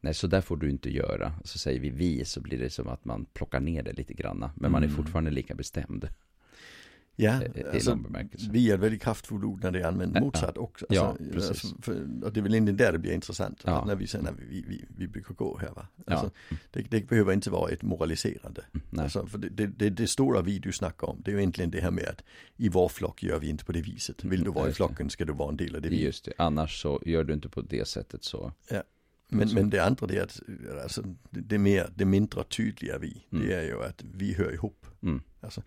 Nej, 0.03 0.13
så 0.13 0.27
där 0.27 0.41
får 0.41 0.57
du 0.57 0.69
inte 0.69 0.89
göra. 0.89 1.33
Så 1.43 1.57
säger 1.57 1.79
vi 1.79 1.89
vi 1.89 2.25
så 2.25 2.41
blir 2.41 2.59
det 2.59 2.69
som 2.69 2.87
att 2.87 3.05
man 3.05 3.25
plockar 3.25 3.59
ner 3.59 3.83
det 3.83 3.93
lite 3.93 4.13
grann. 4.13 4.39
Men 4.39 4.49
mm. 4.59 4.71
man 4.71 4.83
är 4.83 4.87
mm. 4.87 4.97
fortfarande 4.97 5.31
lika 5.31 5.55
bestämd. 5.55 6.07
Ja, 7.15 7.41
alltså, 7.73 7.99
vi 8.49 8.69
är 8.69 8.73
ett 8.73 8.79
väldigt 8.79 9.01
kraftfullt 9.01 9.43
ord 9.43 9.63
när 9.63 9.71
det 9.71 9.79
är 9.79 9.87
använt 9.87 10.19
motsatt 10.19 10.57
också. 10.57 10.85
Alltså, 10.89 11.03
ja, 11.03 11.31
precis. 11.33 11.49
Alltså, 11.49 11.81
för, 11.81 11.93
det 12.31 12.39
är 12.39 12.41
väl 12.41 12.53
egentligen 12.53 12.77
där 12.77 12.91
det 12.91 12.99
blir 12.99 13.11
intressant. 13.11 13.61
Ja. 13.65 13.85
När 13.85 13.95
vi 13.95 14.07
säger 14.07 14.23
när 14.23 14.33
vi, 14.49 14.65
vi, 14.67 14.85
vi 14.97 15.07
brukar 15.07 15.33
gå 15.33 15.57
här 15.57 15.69
va. 15.69 15.87
Alltså, 16.07 16.31
ja. 16.49 16.57
det, 16.71 16.81
det, 16.81 17.09
behöver 17.09 17.33
inte 17.33 17.49
vara 17.49 17.71
ett 17.71 17.81
moraliserande. 17.81 18.65
Mm, 18.73 19.03
alltså, 19.03 19.27
för 19.27 19.37
det, 19.37 19.67
det, 19.67 19.89
det, 19.89 20.07
stora 20.07 20.41
vi 20.41 20.59
du 20.59 20.71
snackar 20.71 21.07
om, 21.07 21.21
det 21.25 21.31
är 21.31 21.33
ju 21.33 21.39
egentligen 21.39 21.71
det 21.71 21.81
här 21.81 21.91
med 21.91 22.07
att 22.07 22.23
i 22.57 22.69
vår 22.69 22.89
flock 22.89 23.23
gör 23.23 23.39
vi 23.39 23.49
inte 23.49 23.65
på 23.65 23.71
det 23.71 23.81
viset. 23.81 24.23
Vill 24.23 24.43
du 24.43 24.51
vara 24.51 24.69
i 24.69 24.73
flocken 24.73 25.09
ska 25.09 25.25
du 25.25 25.33
vara 25.33 25.49
en 25.49 25.57
del 25.57 25.75
av 25.75 25.81
det 25.81 25.89
vi. 25.89 26.03
Just 26.03 26.25
det, 26.25 26.33
annars 26.37 26.81
så 26.81 27.01
gör 27.05 27.23
du 27.23 27.33
inte 27.33 27.49
på 27.49 27.61
det 27.61 27.87
sättet 27.87 28.23
så. 28.23 28.51
Ja. 28.69 28.83
Men, 29.27 29.53
men 29.53 29.69
det 29.69 29.79
andra 29.79 30.07
det 30.07 30.17
är 30.17 30.23
att 30.23 30.41
alltså, 30.83 31.01
det, 31.29 31.41
det, 31.41 31.57
mer, 31.57 31.89
det 31.95 32.05
mindre 32.05 32.43
tydliga 32.43 32.97
vi, 32.97 33.25
mm. 33.31 33.47
det 33.47 33.53
är 33.53 33.63
ju 33.63 33.83
att 33.83 34.03
vi 34.13 34.33
hör 34.33 34.53
ihop. 34.53 34.85
Mm. 35.03 35.21
Alltså, 35.41 35.61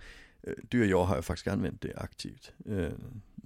Du 0.69 0.81
och 0.81 0.87
jag 0.87 1.05
har 1.05 1.17
ju 1.17 1.23
faktiskt 1.23 1.49
använt 1.49 1.81
det 1.81 1.97
aktivt. 1.97 2.53
Eh, 2.67 2.93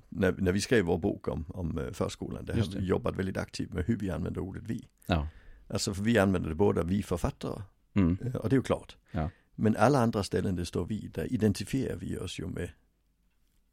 när, 0.08 0.32
när 0.32 0.52
vi 0.52 0.60
skrev 0.60 0.84
vår 0.84 0.98
bok 0.98 1.28
om, 1.28 1.44
om 1.48 1.78
eh, 1.78 1.92
förskolan, 1.92 2.44
där 2.44 2.54
har 2.54 2.80
vi 2.80 2.86
jobbat 2.86 3.16
väldigt 3.16 3.36
aktivt 3.36 3.72
med 3.72 3.84
hur 3.84 3.96
vi 3.96 4.10
använder 4.10 4.40
ordet 4.40 4.62
vi. 4.66 4.88
Ja. 5.06 5.28
Alltså 5.68 5.94
för 5.94 6.02
vi 6.02 6.18
använder 6.18 6.48
det 6.48 6.54
båda 6.54 6.82
vi 6.82 7.02
författare, 7.02 7.62
mm. 7.94 8.18
och 8.34 8.48
det 8.48 8.54
är 8.54 8.58
ju 8.58 8.62
klart. 8.62 8.96
Ja. 9.10 9.30
Men 9.54 9.76
alla 9.76 9.98
andra 9.98 10.22
ställen 10.22 10.56
det 10.56 10.66
står 10.66 10.84
vi, 10.86 11.08
där 11.14 11.32
identifierar 11.32 11.96
vi 11.96 12.18
oss 12.18 12.38
ju 12.38 12.46
med 12.46 12.70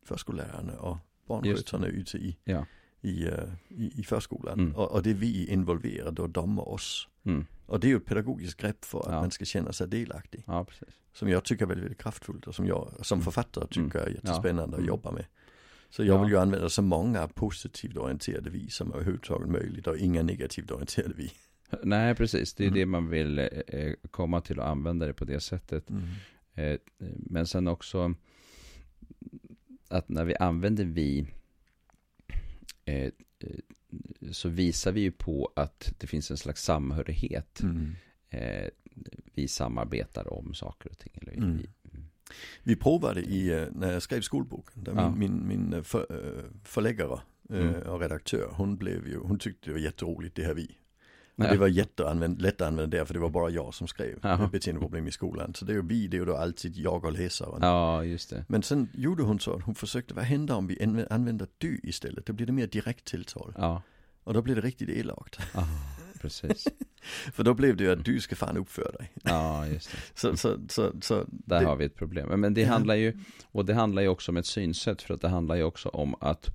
förskollärarna 0.05 0.79
och 0.79 0.97
barnskötarna 1.27 1.87
ute 1.87 2.17
i, 2.17 2.37
ja. 2.43 2.65
i, 3.01 3.27
i, 3.69 3.99
i 3.99 4.03
förskolan. 4.03 4.59
Mm. 4.59 4.75
Och, 4.75 4.91
och, 4.91 5.03
det 5.03 5.09
är 5.09 5.13
vi 5.13 5.47
involverade 5.47 6.21
och 6.21 6.29
dömer 6.29 6.69
oss. 6.69 7.07
Mm. 7.23 7.45
Och 7.65 7.79
det 7.79 7.87
är 7.87 7.89
ju 7.89 7.97
ett 7.97 8.05
pedagogiskt 8.05 8.61
grepp 8.61 8.85
för 8.85 8.99
att 8.99 9.13
ja. 9.13 9.21
man 9.21 9.31
ska 9.31 9.45
känna 9.45 9.73
sig 9.73 9.87
delaktig. 9.87 10.43
Ja, 10.47 10.65
precis. 10.65 10.95
Som 11.17 11.29
jag 11.29 11.43
tycker 11.43 11.65
är 11.65 11.67
väldigt, 11.67 11.83
väldigt 11.83 12.01
kraftfullt 12.01 12.47
och 12.47 12.55
som 12.55 12.67
jag 12.67 12.93
som 13.01 13.15
mm. 13.15 13.23
författare 13.23 13.67
tycker 13.67 13.99
mm. 13.99 14.07
är 14.07 14.09
jättespännande 14.09 14.77
ja. 14.77 14.81
att 14.81 14.87
jobba 14.87 15.11
med. 15.11 15.25
Så 15.89 16.03
jag 16.03 16.21
vill 16.21 16.29
ju 16.29 16.37
använda 16.37 16.69
så 16.69 16.81
många 16.81 17.27
positivt 17.27 17.97
orienterade 17.97 18.49
vi 18.49 18.69
som 18.69 18.93
överhuvudtaget 18.93 19.49
möjligt 19.49 19.87
och 19.87 19.97
inga 19.97 20.23
negativt 20.23 20.71
orienterade 20.71 21.13
vi. 21.17 21.31
Nej, 21.83 22.15
precis. 22.15 22.53
Det 22.53 22.63
är 22.63 22.67
mm. 22.67 22.79
det 22.79 22.85
man 22.85 23.09
vill 23.09 23.39
eh, 23.39 23.93
komma 24.11 24.41
till 24.41 24.59
och 24.59 24.67
använda 24.67 25.05
det 25.05 25.13
på 25.13 25.25
det 25.25 25.39
sättet. 25.39 25.89
Mm. 25.89 26.03
Eh, 26.53 26.79
men 27.15 27.47
sen 27.47 27.67
också 27.67 28.13
att 29.87 30.09
när 30.09 30.25
vi 30.25 30.35
använder 30.35 30.85
vi 30.85 31.27
eh, 32.85 32.95
eh, 32.95 33.11
så 34.31 34.49
visar 34.49 34.91
vi 34.91 35.01
ju 35.01 35.11
på 35.11 35.51
att 35.55 35.93
det 35.97 36.07
finns 36.07 36.31
en 36.31 36.37
slags 36.37 36.63
samhörighet. 36.63 37.61
Mm. 37.61 37.95
Eh, 39.05 39.19
vi 39.33 39.47
samarbetar 39.47 40.33
om 40.33 40.53
saker 40.53 40.89
och 40.89 40.97
ting. 40.97 41.13
Eller 41.21 41.31
vi, 41.31 41.37
mm. 41.37 41.67
vi 42.63 42.75
provade 42.75 43.21
i, 43.21 43.49
eh, 43.49 43.67
när 43.71 43.93
jag 43.93 44.01
skrev 44.01 44.21
skolboken, 44.21 44.83
där 44.83 44.93
ja. 44.95 45.09
min, 45.09 45.47
min, 45.47 45.69
min 45.69 45.83
för, 45.83 46.05
förläggare 46.63 47.19
mm. 47.49 47.81
och 47.81 47.99
redaktör, 47.99 48.49
hon 48.51 48.77
blev 48.77 49.07
ju, 49.07 49.19
hon 49.19 49.39
tyckte 49.39 49.69
det 49.69 49.73
var 49.73 49.79
jätteroligt 49.79 50.35
det 50.35 50.43
här 50.43 50.53
vi. 50.53 50.77
Och 51.37 51.43
det 51.43 51.57
var 51.57 51.67
jätteanvänd, 51.67 52.41
lätt 52.41 52.61
att 52.61 52.67
använda 52.67 52.97
där 52.97 53.05
för 53.05 53.13
det 53.13 53.19
var 53.19 53.29
bara 53.29 53.49
jag 53.49 53.73
som 53.73 53.87
skrev 53.87 54.25
Aha. 54.25 54.47
beteendeproblem 54.47 55.07
i 55.07 55.11
skolan. 55.11 55.53
Så 55.53 55.65
det 55.65 55.71
är 55.71 55.75
ju 55.75 55.81
vi, 55.81 56.07
det 56.07 56.17
är 56.17 56.19
ju 56.19 56.25
då 56.25 56.35
alltid 56.35 56.77
jag 56.77 57.05
och 57.05 57.11
läsaren. 57.11 57.59
Ja, 57.61 58.03
just 58.03 58.29
det. 58.29 58.45
Men 58.47 58.63
sen 58.63 58.89
gjorde 58.93 59.23
hon 59.23 59.39
så 59.39 59.53
att 59.53 59.63
hon 59.63 59.75
försökte, 59.75 60.13
vad 60.13 60.23
händer 60.23 60.55
om 60.55 60.67
vi 60.67 61.05
använder 61.09 61.47
du 61.57 61.79
istället? 61.83 62.25
Då 62.25 62.33
blir 62.33 62.45
det 62.45 62.51
mer 62.51 62.67
direkt 62.67 63.05
tilltal. 63.05 63.53
Ja. 63.57 63.81
Och 64.23 64.33
då 64.33 64.41
blir 64.41 64.55
det 64.55 64.61
riktigt 64.61 64.89
elakt. 64.89 65.39
Ja, 65.53 65.67
precis. 66.21 66.67
för 67.33 67.43
då 67.43 67.53
blev 67.53 67.77
det 67.77 67.83
ju 67.83 67.91
att 67.91 68.05
du 68.05 68.19
ska 68.19 68.35
fan 68.35 68.57
uppföra 68.57 68.91
dig. 68.91 69.11
Ja, 69.23 69.67
just 69.67 69.91
det. 69.91 69.97
så, 70.19 70.37
så, 70.37 70.57
så, 70.69 70.91
så 71.01 71.25
Där 71.27 71.59
det... 71.59 71.65
har 71.65 71.75
vi 71.75 71.85
ett 71.85 71.95
problem. 71.95 72.41
Men 72.41 72.53
det 72.53 72.63
handlar 72.63 72.95
ju, 72.95 73.19
och 73.51 73.65
det 73.65 73.73
handlar 73.73 74.01
ju 74.01 74.07
också 74.07 74.31
om 74.31 74.37
ett 74.37 74.45
synsätt. 74.45 75.01
För 75.01 75.13
att 75.13 75.21
det 75.21 75.27
handlar 75.27 75.55
ju 75.55 75.63
också 75.63 75.89
om 75.89 76.15
att 76.19 76.51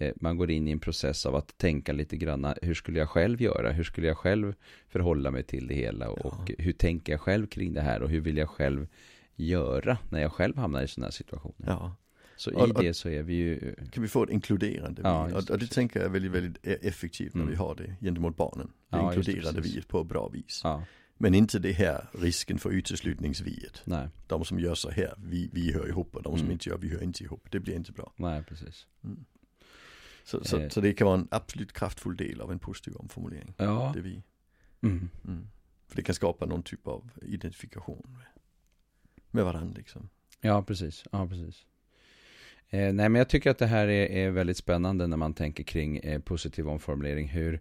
Eh, 0.00 0.12
man 0.16 0.36
går 0.36 0.50
in 0.50 0.68
i 0.68 0.70
en 0.70 0.80
process 0.80 1.26
av 1.26 1.36
att 1.36 1.58
tänka 1.58 1.92
lite 1.92 2.16
grann, 2.16 2.54
hur 2.62 2.74
skulle 2.74 2.98
jag 2.98 3.08
själv 3.08 3.42
göra? 3.42 3.72
Hur 3.72 3.84
skulle 3.84 4.06
jag 4.06 4.18
själv 4.18 4.54
förhålla 4.88 5.30
mig 5.30 5.42
till 5.42 5.66
det 5.66 5.74
hela? 5.74 6.08
Och 6.08 6.34
ja. 6.48 6.54
hur 6.58 6.72
tänker 6.72 7.12
jag 7.12 7.20
själv 7.20 7.46
kring 7.46 7.74
det 7.74 7.80
här? 7.80 8.02
Och 8.02 8.10
hur 8.10 8.20
vill 8.20 8.36
jag 8.36 8.48
själv 8.48 8.86
göra 9.34 9.98
när 10.10 10.20
jag 10.20 10.32
själv 10.32 10.56
hamnar 10.56 10.82
i 10.82 10.88
sådana 10.88 11.06
här 11.06 11.12
situationer? 11.12 11.66
Ja. 11.66 11.94
Så 12.38 12.54
och, 12.54 12.68
i 12.68 12.86
det 12.86 12.94
så 12.94 13.08
är 13.08 13.22
vi 13.22 13.34
ju... 13.34 13.74
Kan 13.90 14.02
vi 14.02 14.08
få 14.08 14.22
ett 14.22 14.30
inkluderande 14.30 15.02
ja, 15.04 15.24
vi? 15.24 15.32
Och, 15.32 15.50
och, 15.50 15.58
det 15.58 15.66
tänker 15.66 16.00
jag 16.00 16.06
är 16.06 16.10
väldigt, 16.10 16.32
väldigt 16.32 16.66
e- 16.66 16.78
effektivt 16.82 17.34
när 17.34 17.42
mm. 17.42 17.50
vi 17.50 17.56
har 17.56 17.74
det 17.74 17.96
gentemot 18.00 18.36
barnen. 18.36 18.66
Det 18.66 18.96
ja, 18.96 19.14
inkluderade 19.14 19.60
vi 19.60 19.82
på 19.82 20.00
ett 20.00 20.06
bra 20.06 20.28
vis. 20.28 20.60
Ja. 20.64 20.82
Men 21.16 21.34
inte 21.34 21.58
det 21.58 21.72
här 21.72 22.08
risken 22.12 22.58
för 22.58 22.70
uteslutningsviet. 22.70 23.82
Nej. 23.84 24.08
De 24.26 24.44
som 24.44 24.60
gör 24.60 24.74
så 24.74 24.90
här, 24.90 25.14
vi, 25.18 25.50
vi 25.52 25.72
hör 25.72 25.88
ihop 25.88 26.16
och 26.16 26.22
de 26.22 26.32
som 26.32 26.40
mm. 26.40 26.52
inte 26.52 26.68
gör, 26.68 26.78
vi 26.78 26.88
hör 26.88 27.02
inte 27.02 27.24
ihop. 27.24 27.46
Det 27.50 27.60
blir 27.60 27.74
inte 27.74 27.92
bra. 27.92 28.12
Nej, 28.16 28.42
precis. 28.42 28.86
Mm. 29.04 29.24
Så, 30.24 30.44
så, 30.44 30.58
eh. 30.58 30.68
så, 30.68 30.80
det 30.80 30.92
kan 30.92 31.06
vara 31.06 31.18
en 31.18 31.28
absolut 31.30 31.72
kraftfull 31.72 32.16
del 32.16 32.40
av 32.40 32.52
en 32.52 32.58
positiv 32.58 32.96
omformulering. 32.96 33.54
Ja. 33.56 33.92
Det 33.94 34.00
vi. 34.00 34.22
Mm. 34.80 35.10
Mm. 35.24 35.48
För 35.86 35.96
det 35.96 36.02
kan 36.02 36.14
skapa 36.14 36.46
någon 36.46 36.62
typ 36.62 36.86
av 36.86 37.10
identifikation 37.22 38.06
med, 38.06 38.26
med 39.30 39.44
varandra 39.44 39.74
liksom. 39.76 40.08
Ja, 40.40 40.62
precis. 40.62 41.04
Ja, 41.12 41.26
precis. 41.28 41.66
Eh, 42.70 42.92
nej, 42.92 43.08
men 43.08 43.14
jag 43.14 43.28
tycker 43.28 43.50
att 43.50 43.58
det 43.58 43.66
här 43.66 43.88
är, 43.88 44.06
är 44.06 44.30
väldigt 44.30 44.56
spännande 44.56 45.06
när 45.06 45.16
man 45.16 45.34
tänker 45.34 45.64
kring 45.64 45.96
eh, 45.96 46.20
positiv 46.20 46.68
omformulering. 46.68 47.28
Hur, 47.28 47.60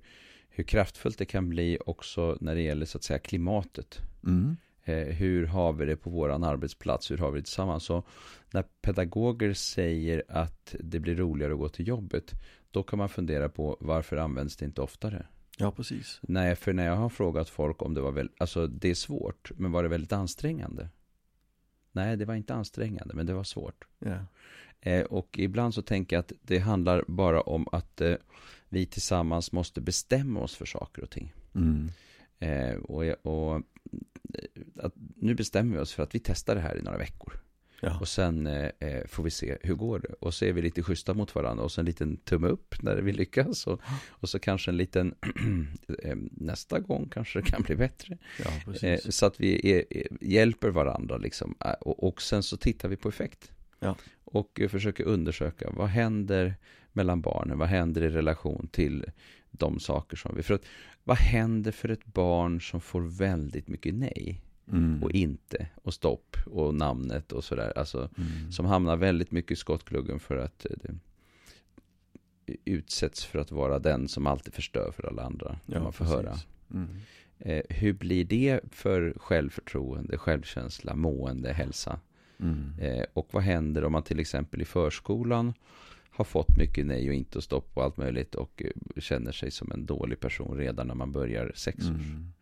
hur 0.50 0.64
kraftfullt 0.64 1.18
det 1.18 1.26
kan 1.26 1.50
bli 1.50 1.78
också 1.86 2.38
när 2.42 2.56
det 2.56 2.62
gäller 2.62 2.86
så 2.86 2.98
att 2.98 3.04
säga 3.04 3.20
klimatet. 3.20 4.00
Mm. 4.24 4.58
Eh, 4.84 4.96
hur 4.96 5.46
har 5.46 5.74
vi 5.74 5.86
det 5.86 5.98
på 5.98 6.10
våran 6.10 6.44
arbetsplats? 6.44 7.12
Hur 7.12 7.18
har 7.18 7.32
vi 7.32 7.40
det 7.40 7.44
tillsammans? 7.44 7.84
Så 7.84 8.04
när 8.52 8.64
pedagoger 8.82 9.54
säger 9.54 10.24
att 10.30 10.76
det 10.80 11.00
blir 11.00 11.16
roligare 11.16 11.54
att 11.54 11.60
gå 11.60 11.70
till 11.70 11.88
jobbet, 11.88 12.34
då 12.72 12.84
kan 12.84 13.00
man 13.00 13.10
fundera 13.10 13.50
på 13.50 13.78
varför 13.80 14.18
används 14.18 14.58
det 14.58 14.66
inte 14.66 14.82
oftare? 14.82 15.26
Ja, 15.58 15.72
precis. 15.72 16.20
Nej, 16.22 16.56
för 16.56 16.74
när 16.74 16.86
jag 16.86 16.96
har 16.96 17.10
frågat 17.10 17.50
folk 17.50 17.82
om 17.82 17.94
det 17.94 18.02
var 18.02 18.12
väl, 18.12 18.30
alltså 18.38 18.68
det 18.68 18.90
är 18.90 18.96
svårt, 18.96 19.52
men 19.56 19.72
var 19.72 19.84
det 19.84 19.90
väldigt 19.90 20.14
ansträngande? 20.14 20.90
Nej, 21.98 22.18
det 22.18 22.26
var 22.26 22.36
inte 22.36 22.54
ansträngande, 22.54 23.14
men 23.16 23.26
det 23.26 23.34
var 23.34 23.44
svårt. 23.44 23.86
Ja. 24.00 24.26
Eh, 24.82 25.02
och 25.02 25.40
ibland 25.40 25.74
så 25.74 25.82
tänker 25.82 26.16
jag 26.16 26.20
att 26.22 26.32
det 26.42 26.60
handlar 26.60 27.04
bara 27.08 27.42
om 27.42 27.68
att 27.72 28.02
eh, 28.02 28.16
vi 28.70 28.86
tillsammans 28.86 29.52
måste 29.52 29.82
bestämma 29.82 30.40
oss 30.40 30.56
för 30.56 30.66
saker 30.66 31.04
och 31.04 31.10
ting. 31.10 31.34
Mm. 31.56 31.90
Eh, 32.40 32.76
och, 32.76 33.04
och 33.26 33.62
att 34.76 34.94
nu 35.16 35.36
bestämmer 35.36 35.76
vi 35.76 35.82
oss 35.82 35.94
för 35.94 36.04
att 36.04 36.16
vi 36.16 36.20
testar 36.20 36.56
det 36.56 36.62
här 36.62 36.78
i 36.78 36.82
några 36.82 36.98
veckor. 36.98 37.34
Ja. 37.82 38.00
Och 38.00 38.08
sen 38.08 38.48
eh, 38.48 38.70
eh, 38.80 39.08
får 39.08 39.24
vi 39.24 39.30
se 39.30 39.58
hur 39.62 39.76
går 39.76 40.00
det. 40.00 40.14
Och 40.20 40.34
så 40.34 40.46
är 40.46 40.54
vi 40.54 40.62
lite 40.62 40.84
schyssta 40.84 41.14
mot 41.14 41.36
varandra. 41.36 41.64
Och 41.64 41.72
så 41.72 41.82
en 41.82 41.86
liten 41.86 42.18
tumme 42.18 42.48
upp 42.48 42.76
när 42.82 42.96
vi 42.96 43.12
lyckas. 43.12 43.68
Och, 43.68 43.82
och 44.10 44.30
så 44.30 44.40
kanske 44.40 44.72
en 44.72 44.78
liten 44.78 45.16
eh, 46.04 46.16
nästa 46.32 46.80
gång 46.80 47.10
kanske 47.10 47.40
det 47.40 47.46
kan 47.46 47.62
bli 47.62 47.76
bättre. 47.76 48.18
Ja, 48.44 48.74
eh, 48.88 49.00
så 49.00 49.26
att 49.26 49.40
vi 49.40 49.72
är, 49.72 49.84
hjälper 50.22 50.70
varandra 50.70 51.18
liksom. 51.18 51.56
Eh, 51.66 51.72
och, 51.72 52.04
och, 52.04 52.22
sen 52.22 52.44
så 52.44 52.58
tittar 52.58 52.90
vi 52.90 52.96
på 52.96 53.10
effekt. 53.10 53.52
Ja. 53.80 53.96
Och 54.24 54.62
försöker 54.70 55.04
undersöka 55.04 55.70
vad 55.72 55.88
händer 55.88 56.56
mellan 56.94 57.22
barnen. 57.22 57.58
Vad 57.58 57.68
händer 57.68 58.02
i 58.02 58.10
relation 58.10 58.68
till 58.72 59.06
de 59.52 59.80
saker 59.80 60.18
som 60.18 60.36
vi... 60.36 60.44
För 60.44 60.54
att, 60.54 60.66
vad 61.04 61.18
händer 61.18 61.72
för 61.72 61.90
ett 61.90 62.06
barn 62.06 62.62
som 62.62 62.82
får 62.82 63.02
väldigt 63.02 63.68
mycket 63.68 63.94
nej? 63.94 64.42
Mm. 64.72 65.04
Och 65.04 65.12
inte, 65.12 65.68
och 65.84 65.94
stopp, 65.94 66.38
och 66.46 66.74
namnet 66.76 67.32
och 67.32 67.44
sådär. 67.44 67.74
Alltså, 67.78 68.10
mm. 68.18 68.52
Som 68.52 68.66
hamnar 68.66 68.98
väldigt 68.98 69.32
mycket 69.32 69.52
i 69.52 69.56
skottgluggen 69.56 70.20
för 70.20 70.38
att 70.38 70.66
eh, 70.66 70.72
det 70.82 70.98
utsätts 72.66 73.26
för 73.26 73.40
att 73.40 73.52
vara 73.52 73.80
den 73.80 74.08
som 74.08 74.28
alltid 74.28 74.54
förstör 74.54 74.92
för 74.92 75.08
alla 75.08 75.24
andra. 75.24 75.60
Ja, 75.66 75.80
man 75.80 75.94
får 75.94 76.06
precis. 76.06 76.16
höra. 76.16 76.38
Mm. 76.74 76.88
Eh, 77.40 77.64
hur 77.70 77.94
blir 77.94 78.26
det 78.26 78.60
för 78.72 79.14
självförtroende, 79.18 80.18
självkänsla, 80.18 80.96
mående, 80.96 81.54
hälsa? 81.54 82.00
Mm. 82.40 82.74
Eh, 82.80 83.06
och 83.14 83.28
vad 83.32 83.44
händer 83.44 83.84
om 83.84 83.92
man 83.92 84.04
till 84.04 84.20
exempel 84.20 84.62
i 84.62 84.66
förskolan 84.66 85.54
har 86.10 86.26
fått 86.26 86.58
mycket 86.58 86.86
nej 86.86 87.10
och 87.10 87.16
inte 87.16 87.38
och 87.38 87.44
stopp 87.44 87.72
och 87.74 87.84
allt 87.84 87.98
möjligt 87.98 88.36
och 88.36 88.64
eh, 88.66 89.02
känner 89.02 89.32
sig 89.32 89.52
som 89.52 89.72
en 89.72 89.86
dålig 89.86 90.20
person 90.20 90.58
redan 90.58 90.88
när 90.88 90.96
man 90.96 91.12
börjar 91.12 91.52
sex 91.56 91.78
års. 91.78 91.90
Mm. 91.90 92.34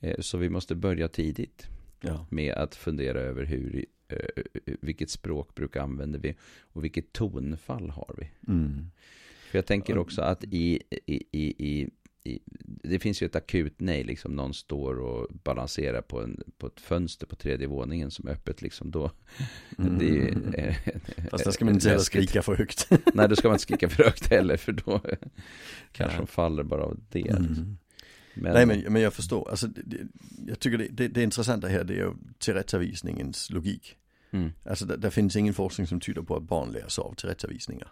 Eh, 0.00 0.20
så 0.20 0.38
vi 0.38 0.48
måste 0.48 0.74
börja 0.74 1.08
tidigt 1.08 1.68
ja. 2.00 2.26
med 2.30 2.54
att 2.54 2.74
fundera 2.74 3.20
över 3.20 3.44
hur, 3.44 3.86
eh, 4.08 4.42
vilket 4.80 5.10
språkbruk 5.10 5.76
använder 5.76 6.18
vi 6.18 6.36
och 6.60 6.84
vilket 6.84 7.12
tonfall 7.12 7.90
har 7.90 8.14
vi. 8.18 8.52
Mm. 8.52 8.90
För 9.50 9.58
jag 9.58 9.66
tänker 9.66 9.98
också 9.98 10.22
att 10.22 10.44
i, 10.44 10.82
i, 11.06 11.24
i, 11.32 11.68
i 11.68 11.88
det 12.82 12.98
finns 12.98 13.22
ju 13.22 13.26
ett 13.26 13.36
akut 13.36 13.74
nej, 13.76 14.04
liksom 14.04 14.36
någon 14.36 14.54
står 14.54 15.00
och 15.00 15.28
balanserar 15.44 16.02
på, 16.02 16.22
en, 16.22 16.42
på 16.58 16.66
ett 16.66 16.80
fönster 16.80 17.26
på 17.26 17.36
tredje 17.36 17.66
våningen 17.66 18.10
som 18.10 18.28
är 18.28 18.32
öppet 18.32 18.62
liksom 18.62 18.90
då. 18.90 19.10
Mm. 19.78 19.98
Det 19.98 20.18
är, 20.18 20.34
eh, 21.16 21.28
Fast 21.30 21.44
där 21.44 21.50
ska 21.50 21.64
man 21.64 21.74
inte 21.74 21.88
heller 21.88 22.00
skrika 22.00 22.42
för 22.42 22.56
högt. 22.56 22.90
Nej, 23.14 23.28
då 23.28 23.36
ska 23.36 23.48
man 23.48 23.54
inte 23.54 23.62
skrika 23.62 23.88
för 23.88 24.04
högt 24.04 24.26
heller 24.26 24.56
för 24.56 24.72
då 24.72 25.00
kanske 25.92 26.16
ja. 26.16 26.20
de 26.20 26.26
faller 26.26 26.62
bara 26.62 26.82
av 26.82 27.00
det. 27.10 27.28
Mm. 27.28 27.78
Men... 28.40 28.52
Nej 28.52 28.66
men, 28.66 28.92
men 28.92 29.02
jag 29.02 29.14
förstår, 29.14 29.50
alltså, 29.50 29.66
det, 29.66 29.96
jag 30.46 30.58
tycker 30.60 30.78
det, 30.78 30.88
det, 30.88 31.08
det 31.08 31.22
intressanta 31.22 31.68
här 31.68 31.84
det 31.84 31.94
är 31.94 31.98
ju 31.98 32.12
tillrättavisningens 32.38 33.50
logik. 33.50 33.96
Mm. 34.30 34.52
Alltså 34.64 34.84
det, 34.86 35.10
finns 35.10 35.36
ingen 35.36 35.54
forskning 35.54 35.86
som 35.86 36.00
tyder 36.00 36.22
på 36.22 36.36
att 36.36 36.42
barn 36.42 36.72
lär 36.72 36.88
sig 36.88 37.02
av 37.02 37.14
tillrättavisningar. 37.14 37.88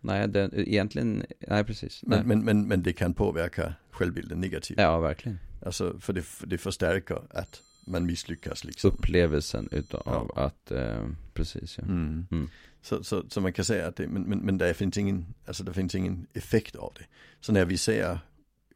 Nej, 0.00 0.28
det, 0.28 0.50
egentligen, 0.54 1.26
nej 1.48 1.64
precis. 1.64 2.02
Men, 2.02 2.28
men, 2.28 2.44
men, 2.44 2.68
men, 2.68 2.82
det 2.82 2.92
kan 2.92 3.14
påverka 3.14 3.74
självbilden 3.90 4.40
negativt. 4.40 4.78
Ja, 4.78 5.00
verkligen. 5.00 5.38
Alltså, 5.66 5.98
för 6.00 6.12
det, 6.12 6.24
det 6.44 6.58
förstärker 6.58 7.22
att 7.30 7.62
man 7.86 8.06
misslyckas 8.06 8.64
liksom. 8.64 8.90
Upplevelsen 8.90 9.68
utav 9.72 10.02
ja. 10.04 10.44
att, 10.44 10.70
eh, 10.70 11.08
precis 11.34 11.78
ja. 11.78 11.84
Mm. 11.84 12.26
Mm. 12.30 12.48
Så, 12.82 13.04
så, 13.04 13.24
så 13.28 13.40
man 13.40 13.52
kan 13.52 13.64
säga 13.64 13.86
att 13.86 13.96
det, 13.96 14.08
men, 14.08 14.22
men, 14.22 14.38
men 14.38 14.58
det 14.58 14.74
finns 14.74 14.98
ingen, 14.98 15.34
alltså 15.46 15.64
det 15.64 15.72
finns 15.72 15.94
ingen 15.94 16.26
effekt 16.32 16.76
av 16.76 16.92
det. 16.98 17.04
Så 17.40 17.52
när 17.52 17.64
vi 17.64 17.78
ser 17.78 18.18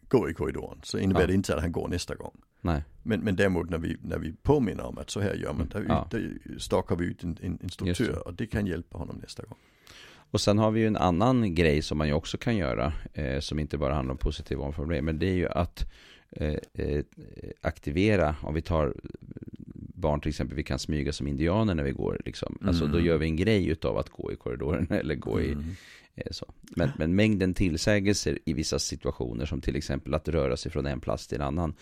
gå 0.09 0.31
i 0.31 0.35
korridoren 0.35 0.79
så 0.83 0.99
innebär 0.99 1.21
ja. 1.21 1.27
det 1.27 1.35
inte 1.35 1.55
att 1.55 1.61
han 1.61 1.73
går 1.73 1.89
nästa 1.89 2.15
gång. 2.15 2.33
Nej. 2.61 2.83
Men, 3.03 3.21
men 3.21 3.37
däremot 3.37 3.71
när 3.71 3.79
vi, 3.79 3.97
när 4.03 4.19
vi 4.19 4.33
påminner 4.33 4.85
om 4.85 4.99
att 4.99 5.11
så 5.11 5.21
här 5.21 5.35
gör 5.35 5.53
man, 5.53 5.69
där, 5.69 5.85
ja. 5.89 6.09
där 6.11 6.39
stakar 6.59 6.97
vi 6.97 7.05
ut 7.05 7.23
en, 7.25 7.39
en, 7.43 7.59
en 7.63 7.71
struktur 7.71 8.27
och 8.27 8.35
det 8.35 8.47
kan 8.47 8.67
hjälpa 8.67 8.99
honom 8.99 9.17
nästa 9.23 9.43
gång. 9.43 9.59
Och 10.31 10.41
sen 10.41 10.59
har 10.59 10.71
vi 10.71 10.81
ju 10.81 10.87
en 10.87 10.97
annan 10.97 11.55
grej 11.55 11.83
som 11.83 11.99
man 11.99 12.07
ju 12.07 12.13
också 12.13 12.39
kan 12.39 12.57
göra, 12.57 12.93
eh, 13.13 13.41
som 13.41 13.59
inte 13.59 13.79
bara 13.79 13.95
handlar 13.95 14.13
om 14.13 14.19
positiv 14.19 14.61
omformulering, 14.61 15.05
men 15.05 15.19
det 15.19 15.27
är 15.27 15.35
ju 15.35 15.49
att 15.49 15.91
eh, 16.31 16.55
eh, 16.73 17.05
aktivera, 17.61 18.37
om 18.43 18.55
vi 18.55 18.63
tar 18.63 18.95
barn 19.95 20.21
till 20.21 20.29
exempel, 20.29 20.57
vi 20.57 20.63
kan 20.63 20.79
smyga 20.79 21.13
som 21.13 21.29
indianer 21.29 21.75
när 21.75 21.83
vi 21.83 21.93
går 21.93 22.21
liksom. 22.25 22.59
Alltså 22.67 22.87
då 22.87 22.93
mm. 22.93 23.07
gör 23.07 23.19
vi 23.19 23.27
en 23.27 23.37
grej 23.37 23.69
utav 23.69 23.99
att 23.99 24.09
gå 24.09 24.33
i 24.33 24.37
korridoren 24.37 24.87
eller 24.91 25.15
gå 25.15 25.41
i 25.41 25.53
mm. 25.53 25.65
eh, 25.69 25.75
så. 26.31 26.55
Men, 26.77 26.91
men 26.99 27.15
mängden 27.15 27.55
tillsägelser 27.55 28.39
i 28.45 28.53
vissa 28.53 28.79
situationer 28.79 29.47
som 29.47 29.61
till 29.61 29.77
exempel 29.77 30.15
att 30.15 30.29
röra 30.29 30.57
sig 30.57 30.73
från 30.73 30.87
en 30.87 31.01
plats 31.01 31.27
till 31.27 31.41
en 31.41 31.47
annan 31.47 31.75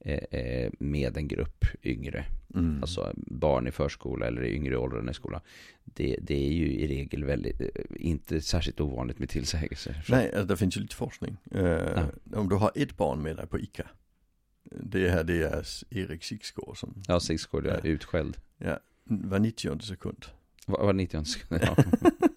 eh, 0.00 0.40
eh 0.40 0.70
med 0.78 1.16
en 1.16 1.28
grupp 1.28 1.64
yngre. 1.82 2.24
Mm. 2.54 2.82
Alltså 2.82 3.12
barn 3.16 3.66
i 3.66 3.70
förskola 3.70 4.26
eller 4.26 4.42
i 4.42 4.54
yngre 4.54 4.76
åldrar 4.76 5.10
i 5.10 5.14
skola. 5.14 5.40
Det, 5.84 6.18
det 6.22 6.34
är 6.34 6.52
ju 6.52 6.72
i 6.72 6.88
regel 6.88 7.24
väldigt, 7.24 7.60
eh, 7.60 7.68
inte 7.96 8.40
särskilt 8.40 8.80
ovanligt 8.80 9.18
med 9.18 9.28
tillsägelser. 9.28 10.04
Nej, 10.08 10.24
alltså, 10.26 10.44
det 10.44 10.56
finns 10.56 10.76
ju 10.76 10.80
lite 10.80 10.96
forskning. 10.96 11.36
Ja. 11.50 12.06
Om 12.34 12.48
du 12.48 12.56
har 12.56 12.72
ett 12.74 12.96
barn 12.96 13.22
med 13.22 13.36
dig 13.36 13.46
på 13.46 13.58
ICA 13.58 13.88
det 14.70 15.10
här 15.10 15.24
det 15.24 15.42
är 15.42 15.64
Erik 15.90 16.24
Sigsgård 16.24 16.78
som 16.78 17.02
Ja, 17.08 17.20
Sigsgård 17.20 17.66
är 17.66 17.80
ja. 17.84 17.90
utskälld 17.90 18.36
Ja, 18.58 18.78
var 19.04 19.38
90 19.38 19.80
sekund 19.80 20.26
Var, 20.66 20.84
var 20.84 20.92
90 20.92 21.24
sekund, 21.24 21.60
ja 21.64 21.76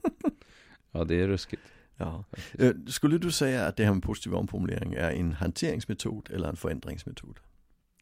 Ja, 0.91 1.03
det 1.03 1.15
är 1.15 1.27
ruskigt 1.27 1.61
Ja. 2.01 2.23
Eh, 2.59 2.71
skulle 2.87 3.17
du 3.17 3.31
säga 3.31 3.65
att 3.65 3.77
det 3.77 3.85
här 3.85 3.93
med 3.93 4.03
positiv 4.03 4.35
omformulering 4.35 4.93
är 4.93 5.11
en 5.11 5.31
hanteringsmetod 5.31 6.29
eller 6.31 6.49
en 6.49 6.55
förändringsmetod? 6.55 7.39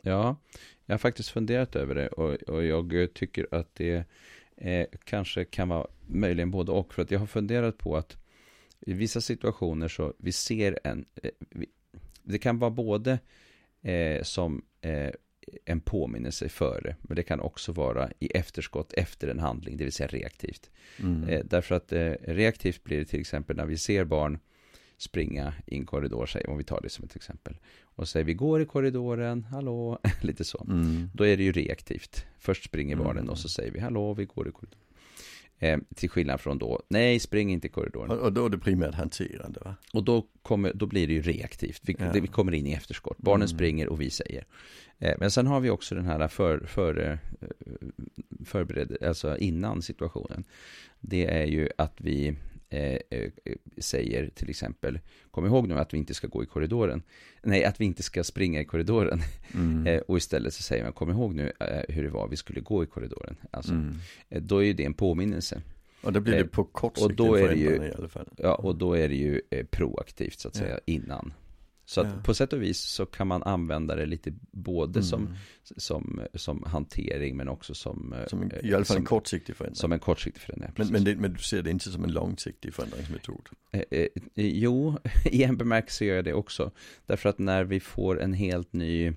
Ja, 0.02 0.36
jag 0.86 0.94
har 0.94 1.00
faktiskt 1.00 1.30
funderat 1.30 1.76
över 1.76 1.96
det 1.96 2.08
och, 2.08 2.34
och 2.34 2.64
jag 2.64 3.14
tycker 3.14 3.48
att 3.52 3.76
det 3.76 4.04
eh, 4.58 4.88
kanske 5.04 5.46
kan 5.46 5.70
vara 5.70 5.88
möjligen 6.08 6.52
både 6.52 6.72
och. 6.72 6.94
För 6.94 7.02
att 7.02 7.12
jag 7.12 7.20
har 7.20 7.26
funderat 7.26 7.78
på 7.78 7.98
att 7.98 8.18
i 8.80 8.94
vissa 8.94 9.22
situationer 9.22 9.88
så 9.88 10.14
vi 10.18 10.32
ser 10.32 10.80
en, 10.84 11.06
eh, 11.24 11.32
vi, 11.50 11.66
det 12.24 12.38
kan 12.38 12.60
vara 12.60 12.72
både 12.72 13.20
eh, 13.82 14.24
som 14.24 14.66
eh, 14.82 15.12
en 15.66 15.80
påminnelse 15.80 16.50
före, 16.50 16.96
men 17.02 17.16
det 17.16 17.24
kan 17.24 17.40
också 17.40 17.72
vara 17.72 18.10
i 18.20 18.28
efterskott 18.28 18.94
efter 18.94 19.28
en 19.28 19.40
handling, 19.40 19.78
det 19.78 19.84
vill 19.84 19.94
säga 19.94 20.08
reaktivt. 20.08 20.70
Mm. 21.00 21.30
Eh, 21.30 21.42
därför 21.46 21.76
att 21.76 21.92
eh, 21.92 22.12
reaktivt 22.22 22.84
blir 22.84 23.00
det 23.00 23.06
till 23.06 23.20
exempel 23.20 23.56
när 23.56 23.66
vi 23.66 23.78
ser 23.78 24.06
barn 24.06 24.40
springa 24.98 25.54
i 25.66 25.76
en 25.76 25.86
korridor, 25.86 26.26
säger 26.26 26.50
om 26.50 26.58
vi 26.58 26.64
tar 26.64 26.82
det 26.82 26.90
som 26.90 27.06
ett 27.06 27.16
exempel. 27.16 27.58
Och 27.82 28.08
säger 28.08 28.24
vi 28.24 28.34
går 28.34 28.62
i 28.62 28.66
korridoren, 28.66 29.44
hallå, 29.44 30.00
lite 30.22 30.44
så. 30.44 30.66
Mm. 30.70 31.10
Då 31.14 31.26
är 31.26 31.38
det 31.38 31.44
ju 31.44 31.52
reaktivt. 31.52 32.26
Först 32.38 32.64
springer 32.64 32.96
barnen 32.96 33.18
mm. 33.18 33.30
och 33.30 33.38
så 33.38 33.50
säger 33.50 33.72
vi 33.72 33.80
hallå, 33.80 34.14
vi 34.14 34.26
går 34.26 34.48
i 34.48 34.52
korridoren. 34.52 34.89
Eh, 35.62 35.80
till 35.96 36.10
skillnad 36.10 36.42
från 36.42 36.58
då, 36.58 36.82
nej 36.88 37.20
spring 37.20 37.52
inte 37.52 37.68
i 37.68 37.70
korridoren. 37.70 38.12
Och, 38.12 38.34
då 38.34 38.46
är 38.46 38.50
det 38.50 38.58
primärt 38.58 38.96
hanterande 38.96 39.60
va? 39.66 39.76
Och 39.94 40.04
då, 40.04 40.26
kommer, 40.42 40.74
då 40.74 40.86
blir 40.86 41.08
det 41.08 41.14
ju 41.14 41.22
reaktivt, 41.22 41.82
vi, 41.86 41.96
ja. 42.00 42.12
det, 42.14 42.20
vi 42.20 42.28
kommer 42.28 42.52
in 42.52 42.68
i 42.68 42.74
efterskott. 42.74 43.18
Barnen 43.18 43.48
mm. 43.48 43.48
springer 43.48 43.88
och 43.88 44.02
vi 44.02 44.10
säger. 44.10 44.46
Eh, 45.00 45.14
men 45.20 45.32
sen 45.32 45.48
har 45.48 45.60
vi 45.60 45.70
också 45.70 45.96
den 45.96 46.06
här 46.06 46.28
för, 46.28 46.60
för, 46.60 47.10
eh, 47.10 47.18
förbered, 48.46 48.98
alltså 49.04 49.38
innan 49.38 49.82
situationen. 49.82 50.44
Det 51.00 51.26
är 51.26 51.46
ju 51.46 51.70
att 51.78 51.94
vi 51.98 52.36
säger 53.78 54.30
till 54.30 54.50
exempel, 54.50 55.00
kom 55.32 55.46
ihåg 55.46 55.68
nu 55.68 55.80
att 55.80 55.94
vi 55.94 55.98
inte 55.98 56.14
ska 56.14 56.28
gå 56.28 56.44
i 56.44 56.46
korridoren. 56.46 57.02
Nej, 57.44 57.66
att 57.66 57.82
vi 57.82 57.86
inte 57.86 58.04
ska 58.04 58.24
springa 58.24 58.62
i 58.62 58.66
korridoren. 58.66 59.22
Mm. 59.54 59.88
eh, 59.88 60.00
och 60.00 60.18
istället 60.18 60.54
så 60.54 60.64
säger 60.64 60.84
man, 60.84 60.94
kom 60.94 61.10
ihåg 61.10 61.36
nu 61.36 61.52
eh, 61.60 61.96
hur 61.96 62.04
det 62.04 62.10
var 62.10 62.28
vi 62.28 62.36
skulle 62.36 62.62
gå 62.62 62.84
i 62.84 62.88
korridoren. 62.88 63.36
Alltså, 63.52 63.72
mm. 63.72 63.96
Eh, 64.30 64.42
då 64.42 64.58
är 64.58 64.64
ju 64.64 64.74
det 64.74 64.86
en 64.86 64.94
påminnelse. 64.94 65.62
Och 66.02 66.14
då 66.14 66.20
blir 66.20 66.38
det 66.38 66.48
på 66.48 66.64
kort 66.64 66.98
sikt 66.98 67.06
och 67.06 67.16
då 67.16 67.36
är 67.36 67.48
det 67.48 67.56
ju, 67.56 67.76
i 67.76 67.94
alla 67.98 68.08
fall. 68.08 68.30
Ja, 68.38 68.56
och 68.56 68.76
då 68.76 68.94
är 68.94 69.10
det 69.10 69.16
ju 69.16 69.42
proaktivt 69.72 70.40
så 70.40 70.48
att 70.48 70.56
säga, 70.56 70.74
ja. 70.74 70.80
innan. 70.86 71.34
Så 71.90 72.02
att 72.02 72.08
ja. 72.08 72.22
på 72.24 72.34
sätt 72.34 72.54
och 72.54 72.62
vis 72.62 72.80
så 72.80 73.06
kan 73.06 73.28
man 73.28 73.44
använda 73.44 73.96
det 73.96 74.06
lite 74.06 74.34
både 74.52 75.00
mm. 75.00 75.04
som, 75.04 75.36
som, 75.78 76.22
som 76.34 76.64
hantering 76.64 77.38
men 77.38 77.50
också 77.50 77.74
som 77.74 78.16
Som 78.28 78.42
en, 78.42 78.52
i 78.66 78.74
alla 78.74 78.78
fall 78.78 78.86
som, 78.86 78.98
en 78.98 79.06
kortsiktig 79.06 79.56
förändring 79.56 79.76
Som 79.76 79.92
en 79.92 80.00
kortsiktig 80.00 80.42
förändring, 80.42 80.72
men, 80.76 80.88
men, 80.88 81.04
det, 81.04 81.16
men, 81.16 81.34
du 81.34 81.40
ser 81.40 81.62
det 81.62 81.70
inte 81.70 81.90
som 81.90 82.04
en 82.04 82.12
långsiktig 82.12 82.74
förändringsmetod? 82.74 83.50
Eh, 83.72 83.84
eh, 83.92 84.08
jo, 84.36 84.98
i 85.26 85.44
en 85.44 85.58
bemärkelse 85.58 86.06
gör 86.06 86.16
jag 86.16 86.26
det 86.26 86.34
också 86.34 86.72
Därför 87.06 87.30
att 87.30 87.40
när 87.40 87.64
vi 87.64 87.80
får 87.80 88.22
en 88.22 88.34
helt 88.34 88.74
ny 88.74 89.14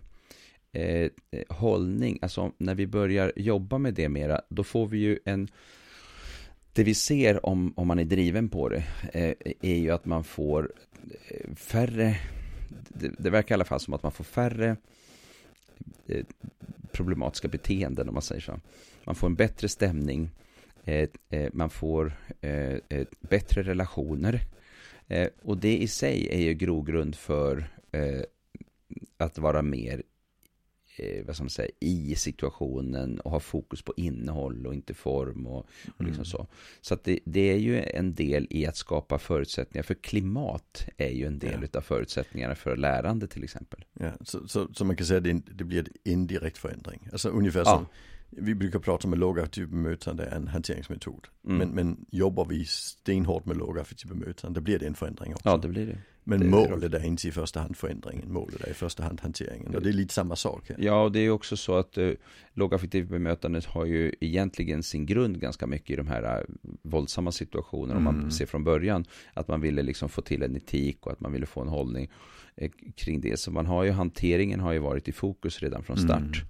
eh, 0.72 1.10
hållning, 1.48 2.18
alltså 2.22 2.52
när 2.58 2.74
vi 2.74 2.86
börjar 2.86 3.32
jobba 3.36 3.78
med 3.78 3.94
det 3.94 4.08
mera, 4.08 4.40
då 4.48 4.64
får 4.64 4.86
vi 4.86 4.98
ju 4.98 5.18
en 5.24 5.48
det 6.72 6.84
vi 6.84 6.94
ser 6.94 7.46
om, 7.46 7.72
om 7.76 7.88
man 7.88 7.98
är 7.98 8.04
driven 8.04 8.48
på 8.48 8.68
det 8.68 8.84
eh, 9.12 9.34
är 9.60 9.76
ju 9.76 9.90
att 9.90 10.04
man 10.04 10.24
får 10.24 10.72
eh, 11.28 11.54
färre 11.54 12.16
det, 12.88 13.08
det, 13.18 13.30
verkar 13.30 13.54
i 13.54 13.56
alla 13.56 13.64
fall 13.64 13.80
som 13.80 13.94
att 13.94 14.02
man 14.02 14.12
får 14.12 14.24
färre 14.24 14.76
eh, 16.06 16.24
problematiska 16.92 17.48
beteenden 17.48 18.08
om 18.08 18.14
man 18.14 18.22
säger 18.22 18.40
så. 18.40 18.60
Man 19.04 19.14
får 19.14 19.26
en 19.26 19.34
bättre 19.34 19.68
stämning, 19.68 20.30
eh, 20.84 21.08
eh, 21.28 21.50
man 21.52 21.70
får 21.70 22.12
bättre 23.20 23.62
relationer. 23.62 24.40
Och 25.42 25.56
det 25.56 25.76
i 25.76 25.88
sig 25.88 26.28
är 26.30 26.40
ju 26.40 26.54
grogrund 26.54 27.16
för 27.16 27.64
att 29.16 29.38
vara 29.38 29.62
mer 29.62 30.02
eh, 30.96 31.24
vad 31.26 31.34
ska 31.34 31.44
man 31.44 31.50
säga, 31.50 31.70
i 31.80 32.14
situationen 32.14 33.20
och 33.20 33.30
ha 33.30 33.40
fokus 33.40 33.82
på 33.82 33.94
innehåll 33.96 34.66
och 34.66 34.74
inte 34.74 34.94
form 34.94 35.46
och, 35.46 35.66
och 35.96 36.04
liksom 36.04 36.14
mm. 36.14 36.24
så. 36.24 36.46
Så 36.80 36.94
att 36.94 37.04
det, 37.04 37.18
det, 37.24 37.52
är 37.52 37.56
ju 37.56 37.82
en 37.82 38.14
del 38.14 38.46
i 38.50 38.66
att 38.66 38.76
skapa 38.76 39.18
förutsättningar, 39.18 39.82
för 39.82 39.94
klimat 39.94 40.86
är 40.96 41.10
ju 41.10 41.26
en 41.26 41.38
del 41.38 41.68
ja. 41.72 41.78
av 41.78 41.82
förutsättningarna 41.82 42.54
för 42.54 42.76
lärande 42.76 43.26
till 43.26 43.44
exempel. 43.44 43.84
Ja, 43.92 44.12
så, 44.20 44.48
så, 44.48 44.68
så 44.74 44.84
man 44.84 44.96
kan 44.96 45.06
säga 45.06 45.18
att 45.18 45.24
det, 45.24 45.32
det 45.32 45.64
blir 45.64 45.78
en 45.78 46.12
indirekt 46.12 46.58
förändring. 46.58 47.08
Alltså 47.12 47.28
ungefär 47.28 47.64
som, 47.64 47.86
vi 48.36 48.54
brukar 48.54 48.78
prata 48.78 49.06
om 49.08 49.12
att 49.12 49.18
lågaffektivt 49.18 49.68
bemötande 49.68 50.24
är 50.24 50.36
en 50.36 50.48
hanteringsmetod. 50.48 51.28
Mm. 51.44 51.58
Men, 51.58 51.68
men 51.68 52.06
jobbar 52.10 52.44
vi 52.44 52.64
stenhårt 52.64 53.46
med 53.46 53.56
lågaffektivt 53.56 54.08
bemötande, 54.08 54.60
då 54.60 54.64
blir 54.64 54.78
det 54.78 54.86
en 54.86 54.94
förändring 54.94 55.34
också. 55.34 55.48
Ja, 55.48 55.56
det 55.56 55.68
blir 55.68 55.86
det. 55.86 55.98
Men 56.24 56.40
det 56.40 56.46
målet 56.46 56.94
är 56.94 57.04
inte 57.04 57.28
i 57.28 57.30
första 57.30 57.60
hand 57.60 57.76
förändringen, 57.76 58.32
målet 58.32 58.60
är 58.60 58.70
i 58.70 58.74
första 58.74 59.02
hand 59.02 59.20
hanteringen. 59.20 59.74
Och 59.74 59.82
det 59.82 59.88
är 59.88 59.92
lite 59.92 60.14
samma 60.14 60.36
sak. 60.36 60.68
Här. 60.68 60.76
Ja, 60.80 61.02
och 61.02 61.12
det 61.12 61.20
är 61.20 61.30
också 61.30 61.56
så 61.56 61.76
att 61.76 61.98
eh, 61.98 62.10
lågaffektivt 62.54 63.08
bemötandet 63.08 63.64
har 63.64 63.84
ju 63.84 64.14
egentligen 64.20 64.82
sin 64.82 65.06
grund 65.06 65.40
ganska 65.40 65.66
mycket 65.66 65.90
i 65.90 65.96
de 65.96 66.06
här 66.06 66.40
uh, 66.40 66.46
våldsamma 66.82 67.32
situationerna. 67.32 67.92
Mm. 67.92 68.06
Om 68.06 68.14
man 68.14 68.14
mm. 68.14 68.30
ser 68.30 68.46
från 68.46 68.64
början 68.64 69.04
att 69.34 69.48
man 69.48 69.60
ville 69.60 69.82
liksom 69.82 70.08
få 70.08 70.22
till 70.22 70.42
en 70.42 70.56
etik 70.56 71.06
och 71.06 71.12
att 71.12 71.20
man 71.20 71.32
ville 71.32 71.46
få 71.46 71.60
en 71.60 71.68
hållning 71.68 72.10
eh, 72.56 72.70
kring 72.96 73.20
det. 73.20 73.38
Så 73.38 73.50
man 73.50 73.66
har 73.66 73.84
ju, 73.84 73.90
hanteringen 73.90 74.60
har 74.60 74.72
ju 74.72 74.78
varit 74.78 75.08
i 75.08 75.12
fokus 75.12 75.60
redan 75.60 75.82
från 75.82 75.96
start. 75.96 76.18
Mm. 76.18 76.46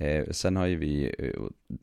Eh, 0.00 0.24
sen 0.30 0.56
har 0.56 0.66
ju 0.66 0.76
vi, 0.76 1.14
eh, 1.18 1.42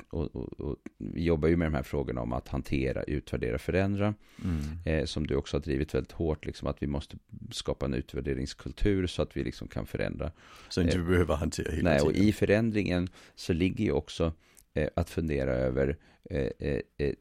och, 0.09 0.35
och, 0.35 0.59
och, 0.59 0.77
vi 0.97 1.23
jobbar 1.23 1.49
ju 1.49 1.57
med 1.57 1.67
de 1.67 1.73
här 1.73 1.83
frågorna 1.83 2.21
om 2.21 2.33
att 2.33 2.47
hantera, 2.47 3.03
utvärdera, 3.03 3.57
förändra. 3.57 4.13
Mm. 4.43 4.61
Eh, 4.85 5.05
som 5.05 5.27
du 5.27 5.35
också 5.35 5.57
har 5.57 5.61
drivit 5.61 5.93
väldigt 5.93 6.11
hårt, 6.11 6.45
liksom 6.45 6.67
att 6.67 6.83
vi 6.83 6.87
måste 6.87 7.17
skapa 7.51 7.85
en 7.85 7.93
utvärderingskultur 7.93 9.07
så 9.07 9.21
att 9.21 9.37
vi 9.37 9.43
liksom 9.43 9.67
kan 9.67 9.85
förändra. 9.85 10.31
Så 10.69 10.81
inte 10.81 10.97
vi 10.97 11.03
eh, 11.03 11.09
behöver 11.09 11.35
hantera 11.35 11.71
hela 11.71 11.89
Nej, 11.89 11.99
tiden. 11.99 12.15
och 12.15 12.23
i 12.23 12.33
förändringen 12.33 13.09
så 13.35 13.53
ligger 13.53 13.85
ju 13.85 13.91
också 13.91 14.33
eh, 14.73 14.89
att 14.95 15.09
fundera 15.09 15.51
över 15.53 15.97
eh, 16.29 17.13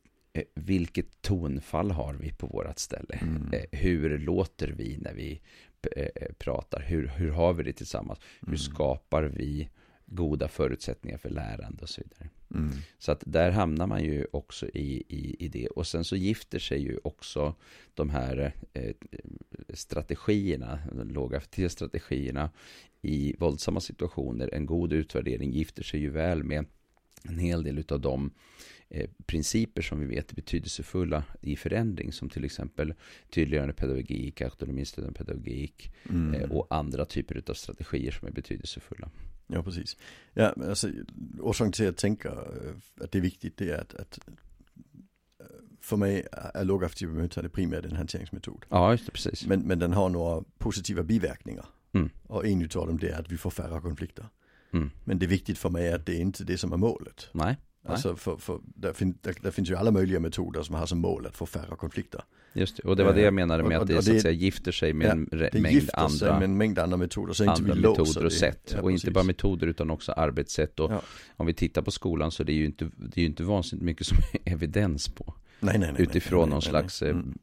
vilket 0.54 1.22
tonfall 1.22 1.90
har 1.90 2.14
vi 2.14 2.33
på 2.33 2.46
vårat 2.46 2.78
ställe? 2.78 3.18
Mm. 3.22 3.52
hur 3.72 4.18
låter 4.18 4.68
vi 4.68 4.98
när 5.00 5.14
vi 5.14 5.40
pratar? 6.38 6.80
Hur, 6.80 7.07
hur 7.07 7.30
har 7.30 7.52
vi 7.52 7.62
det 7.62 7.72
tillsammans? 7.72 8.18
Hur 8.40 8.48
mm. 8.48 8.59
skapar 8.59 9.22
vi 9.22 9.68
goda 10.07 10.49
förutsättningar 10.49 11.19
för 11.19 11.31
lärande 11.31 11.83
och 11.83 11.88
så 11.88 12.01
vidare. 12.01 12.29
Mm. 12.55 12.71
Så 12.99 13.12
att 13.12 13.23
där 13.27 13.51
hamnar 13.51 13.87
man 13.87 14.05
ju 14.05 14.27
också 14.31 14.69
i, 14.69 15.05
i, 15.09 15.37
i 15.38 15.49
det. 15.49 15.67
Och 15.67 15.87
sen 15.87 16.05
så 16.05 16.17
gifter 16.17 16.59
sig 16.59 16.83
ju 16.83 16.99
också 17.05 17.55
de 17.95 18.11
här 18.11 18.53
eh, 18.73 18.95
strategierna, 19.75 20.79
de 20.93 21.11
låga 21.11 21.40
strategierna 21.69 22.51
i 23.03 23.37
våldsamma 23.38 23.81
situationer. 23.81 24.51
En 24.53 24.67
god 24.67 24.93
utvärdering 24.93 25.53
gifter 25.53 25.83
sig 25.83 26.01
ju 26.01 26.11
väl 26.11 26.45
med 26.45 26.67
en 27.23 27.38
hel 27.38 27.62
del 27.62 27.85
av 27.88 28.01
de 28.01 28.31
eh, 28.88 29.11
principer 29.27 29.83
som 29.83 30.01
vi 30.01 30.07
vet 30.07 30.31
är 30.31 30.35
betydelsefulla 30.35 31.25
i 31.40 31.57
förändring 31.57 32.12
som 32.12 32.29
till 32.29 32.45
exempel 32.45 32.95
tydliggörande 33.31 33.75
pedagogik, 33.75 34.40
autonomistödjande 34.40 35.19
pedagogik 35.19 35.93
mm. 36.11 36.35
eh, 36.35 36.51
och 36.51 36.67
andra 36.71 37.05
typer 37.05 37.43
av 37.49 37.55
strategier 37.55 38.11
som 38.11 38.29
är 38.29 38.33
betydelsefulla. 38.33 39.11
Ja, 39.46 39.62
precis. 39.62 39.96
Ja, 40.35 40.54
alltså, 40.68 40.90
orsaken 41.40 41.72
till 41.72 41.88
att 41.88 41.96
tänka 41.96 42.28
øh, 42.28 42.74
att 43.00 43.12
det 43.12 43.18
är 43.18 43.22
viktigt 43.22 43.59
det 43.59 43.70
är 43.70 43.80
att, 43.80 43.94
att 43.94 44.18
øh, 45.40 45.46
för 45.80 45.96
mig 45.96 46.26
är 46.33 46.64
lågaffektiv 46.64 47.09
bemötande 47.09 47.48
primärt 47.48 47.85
en 47.85 47.96
hanteringsmetod. 47.96 48.64
Ja, 48.70 48.90
just 48.92 49.07
det, 49.07 49.12
precis. 49.12 49.46
Men, 49.46 49.61
men 49.61 49.78
den 49.78 49.92
har 49.92 50.09
några 50.09 50.44
positiva 50.59 51.02
biverkningar. 51.02 51.66
Mm. 51.92 52.11
Och 52.22 52.46
en 52.46 52.62
av 52.62 52.87
dem 52.87 52.98
det 52.98 53.09
är 53.09 53.18
att 53.18 53.33
vi 53.33 53.37
får 53.37 53.50
färre 53.50 53.80
konflikter. 53.80 54.26
Mm. 54.72 54.90
Men 55.04 55.18
det 55.18 55.26
är 55.26 55.28
viktigt 55.28 55.59
för 55.59 55.70
mig 55.70 55.92
att 55.92 56.07
det 56.07 56.16
är 56.16 56.20
inte 56.20 56.44
det 56.44 56.59
som 56.59 56.72
är 56.72 56.76
målet. 56.76 57.28
Nej. 57.33 57.57
Alltså 57.87 58.16
för, 58.16 58.37
för 58.37 58.61
där, 58.64 58.92
fin, 58.92 59.18
där, 59.20 59.35
där, 59.40 59.51
finns 59.51 59.70
ju 59.70 59.77
alla 59.77 59.90
möjliga 59.90 60.20
metoder 60.20 60.62
som 60.62 60.75
har 60.75 60.87
som 60.87 60.99
mål 60.99 61.27
att 61.27 61.37
få 61.37 61.47
färre 61.47 61.77
konflikter. 61.77 62.20
Just 62.53 62.77
det, 62.77 62.83
och 62.83 62.97
det 62.97 63.05
var 63.05 63.14
det 63.14 63.20
jag 63.20 63.35
menade 63.35 63.62
med 63.62 63.77
och, 63.77 63.83
att 63.83 63.88
det, 63.88 63.94
det 63.94 64.03
så 64.03 64.16
att 64.16 64.20
säga 64.20 64.33
gifter 64.33 64.73
sig 64.73 64.92
med 64.92 65.07
ja, 65.07 65.47
en 65.53 65.62
mängd 65.62 65.90
andra, 65.92 66.09
sig 66.09 66.33
med 66.33 66.42
en 66.42 66.57
mängd 66.57 66.79
andra 66.79 66.97
metoder. 66.97 67.33
Så 67.33 67.42
andra 67.42 67.59
inte 67.59 67.73
vi 67.73 67.88
metoder 67.88 68.25
och 68.25 68.33
sätt. 68.33 68.73
Ja, 68.77 68.83
och 68.83 68.92
inte 68.92 69.11
bara 69.11 69.25
metoder 69.25 69.66
utan 69.66 69.90
också 69.90 70.12
arbetssätt. 70.12 70.81
Och 70.81 70.90
om 71.37 71.47
vi 71.47 71.55
tittar 71.55 71.83
på 71.83 71.90
skolan 71.90 72.31
så 72.31 72.42
det 72.42 72.53
är 72.53 72.57
ju 72.57 72.64
inte, 72.64 72.90
det 72.97 73.20
är 73.20 73.23
ju 73.23 73.27
inte 73.27 73.42
vansinnigt 73.42 73.85
mycket 73.85 74.07
som 74.07 74.18
är 74.33 74.53
evidens 74.53 75.09
på. 75.09 75.35
Nej, 75.64 75.79
nej, 75.79 75.92
nej, 75.92 76.03
utifrån 76.03 76.48
någon 76.48 76.62
slags, 76.62 77.03
eh, 77.03 77.11
mm. 77.11 77.35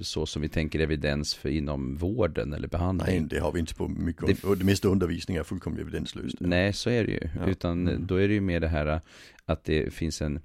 så 0.00 0.26
som 0.26 0.42
vi 0.42 0.48
tänker 0.48 0.80
evidens 0.80 1.34
för 1.34 1.48
inom 1.48 1.96
vården 1.96 2.52
eller 2.52 2.68
behandling. 2.68 3.20
Nej, 3.20 3.28
det 3.30 3.38
har 3.38 3.52
vi 3.52 3.60
inte 3.60 3.74
på 3.74 3.88
mycket, 3.88 4.26
det, 4.26 4.44
och 4.44 4.58
det 4.58 4.64
mesta 4.64 4.88
undervisning 4.88 5.36
är 5.36 5.42
fullkomligt 5.42 5.82
evidenslöst. 5.82 6.36
Nej, 6.40 6.72
så 6.72 6.90
är 6.90 7.04
det 7.04 7.12
ju. 7.12 7.28
Ja. 7.38 7.46
Utan 7.46 7.88
mm. 7.88 8.06
då 8.06 8.16
är 8.16 8.28
det 8.28 8.34
ju 8.34 8.40
mer 8.40 8.60
det 8.60 8.68
här 8.68 9.00
att 9.44 9.64
det 9.64 9.94
finns 9.94 10.22
en, 10.22 10.40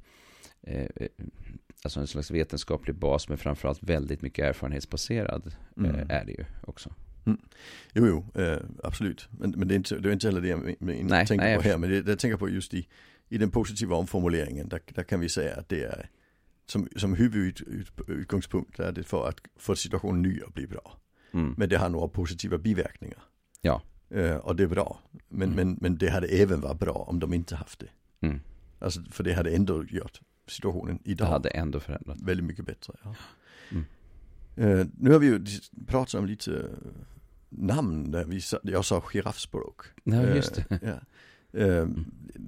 eh, 0.61 0.87
alltså 1.83 1.99
en 1.99 2.07
slags 2.07 2.31
vetenskaplig 2.31 2.95
bas, 2.95 3.29
men 3.29 3.37
framförallt 3.37 3.83
väldigt 3.83 4.21
mycket 4.21 4.45
erfarenhetsbaserad 4.45 5.55
mm. 5.77 5.95
eh, 5.95 6.05
är 6.09 6.25
det 6.25 6.31
ju 6.31 6.45
också. 6.61 6.93
Mm. 7.25 7.39
Jo, 7.93 8.07
jo, 8.07 8.41
eh, 8.41 8.57
absolut. 8.83 9.27
Men, 9.39 9.49
men 9.51 9.67
det, 9.67 9.73
är 9.73 9.75
inte, 9.75 9.99
det 9.99 10.09
är 10.09 10.13
inte 10.13 10.27
heller 10.27 10.41
det 10.41 10.47
jag 10.47 10.75
nej, 10.79 11.27
tänker 11.27 11.45
nej, 11.45 11.57
på 11.57 11.63
här. 11.63 11.77
Men 11.77 11.89
det, 11.89 12.01
det 12.01 12.11
jag 12.11 12.19
tänker 12.19 12.37
på 12.37 12.49
just 12.49 12.73
i, 12.73 12.87
i 13.29 13.37
den 13.37 13.51
positiva 13.51 13.95
omformuleringen, 13.95 14.69
där, 14.69 14.81
där 14.93 15.03
kan 15.03 15.19
vi 15.19 15.29
säga 15.29 15.55
att 15.55 15.69
det 15.69 15.83
är 15.83 16.09
som, 16.65 16.87
som 16.95 17.13
huvudutgångspunkt 17.13 18.79
är 18.79 18.91
det 18.91 19.03
för 19.03 19.27
att 19.27 19.39
få 19.55 19.75
situationen 19.75 20.21
ny 20.21 20.41
att 20.41 20.53
bli 20.53 20.67
bra. 20.67 20.97
Mm. 21.33 21.55
Men 21.57 21.69
det 21.69 21.77
har 21.77 21.89
några 21.89 22.07
positiva 22.07 22.57
biverkningar. 22.57 23.23
Ja. 23.61 23.81
Uh, 24.15 24.35
och 24.35 24.55
det 24.55 24.63
är 24.63 24.67
bra. 24.67 24.99
Men, 25.29 25.53
mm. 25.53 25.55
men, 25.55 25.77
men 25.81 25.97
det 25.97 26.09
hade 26.09 26.27
även 26.27 26.61
varit 26.61 26.79
bra 26.79 26.93
om 26.93 27.19
de 27.19 27.33
inte 27.33 27.55
haft 27.55 27.79
det. 27.79 27.89
Mm. 28.27 28.39
Alltså, 28.79 29.01
för 29.11 29.23
det 29.23 29.33
hade 29.33 29.51
ändå 29.51 29.83
gjort 29.83 30.21
situationen 30.47 30.99
idag. 31.03 31.27
Det 31.27 31.31
hade 31.31 31.49
ändå 31.49 31.79
förändrat. 31.79 32.21
Väldigt 32.21 32.45
mycket 32.45 32.65
bättre. 32.65 32.93
Ja. 33.03 33.15
Uh, 34.57 34.85
nu 34.97 35.11
har 35.11 35.19
vi 35.19 35.27
ju 35.27 35.45
pratat 35.87 36.13
om 36.13 36.25
lite 36.25 36.69
namn 37.49 38.11
där 38.11 38.25
vi 38.25 38.41
jag 38.63 38.85
sa 38.85 39.03
giraffspråk. 39.13 39.81
Ja, 40.03 40.23
just 40.23 40.55
det. 40.55 40.99
Uh, 41.53 41.89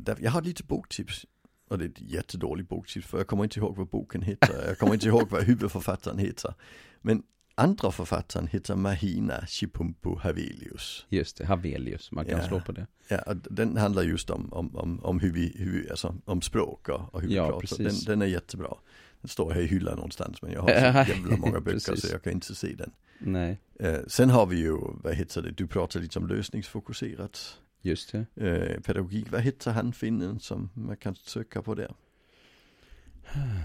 ja. 0.05 0.15
Jag 0.19 0.31
har 0.31 0.41
lite 0.41 0.63
boktips 0.63 1.25
och 1.67 1.77
det 1.77 1.85
är 1.85 1.89
ett 1.89 2.01
jättedåligt 2.01 2.69
boktips 2.69 3.07
för 3.07 3.17
jag 3.17 3.27
kommer 3.27 3.43
inte 3.43 3.59
ihåg 3.59 3.75
vad 3.75 3.87
boken 3.87 4.21
heter. 4.21 4.67
Jag 4.67 4.77
kommer 4.77 4.93
inte 4.93 5.07
ihåg 5.07 5.29
vad 5.29 5.43
huvudförfattaren 5.43 6.17
heter. 6.17 6.53
Men 7.01 7.23
andra 7.55 7.91
författaren 7.91 8.47
heter 8.47 8.75
Mahina 8.75 9.45
Chipumpu 9.47 10.15
Havelius. 10.19 11.05
Just 11.09 11.37
det, 11.37 11.45
Havelius, 11.45 12.11
man 12.11 12.25
kan 12.25 12.39
ja, 12.39 12.47
slå 12.47 12.59
på 12.59 12.71
det. 12.71 12.87
Ja, 13.07 13.33
den 13.33 13.77
handlar 13.77 14.03
just 14.03 14.29
om, 14.29 14.53
om, 14.53 14.75
om, 14.75 14.99
om 15.03 15.19
hur 15.19 15.31
vi, 15.31 15.55
hur, 15.57 15.91
alltså, 15.91 16.15
om 16.25 16.41
språk 16.41 16.89
och, 16.89 17.13
och 17.13 17.21
hur 17.21 17.27
vi 17.27 17.35
ja, 17.35 17.47
pratar. 17.47 17.59
Precis. 17.59 18.05
Den, 18.05 18.19
den 18.19 18.21
är 18.21 18.31
jättebra. 18.31 18.77
Den 19.21 19.29
står 19.29 19.51
här 19.51 19.61
i 19.61 19.65
hyllan 19.65 19.95
någonstans 19.95 20.41
men 20.41 20.51
jag 20.51 20.61
har 20.61 20.67
så 20.67 21.11
jävla 21.11 21.37
många 21.37 21.59
böcker 21.61 21.95
så 21.95 22.07
jag 22.11 22.23
kan 22.23 22.33
inte 22.33 22.55
se 22.55 22.75
den. 22.75 22.91
Nej. 23.19 23.59
Eh, 23.79 23.99
sen 24.07 24.29
har 24.29 24.45
vi 24.45 24.57
ju, 24.57 24.77
vad 25.03 25.13
heter 25.13 25.41
det, 25.41 25.51
du 25.51 25.67
pratar 25.67 25.99
lite 25.99 26.19
om 26.19 26.27
lösningsfokuserat. 26.27 27.59
Just 27.85 28.11
det. 28.11 28.25
Eh, 28.35 28.81
pedagogik, 28.81 29.31
vad 29.31 29.41
heter 29.41 29.71
han 29.71 29.93
finnen 29.93 30.39
som 30.39 30.69
man 30.73 30.97
kan 30.97 31.15
söka 31.15 31.61
på 31.61 31.75
där? 31.75 31.93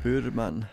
Burman. 0.02 0.64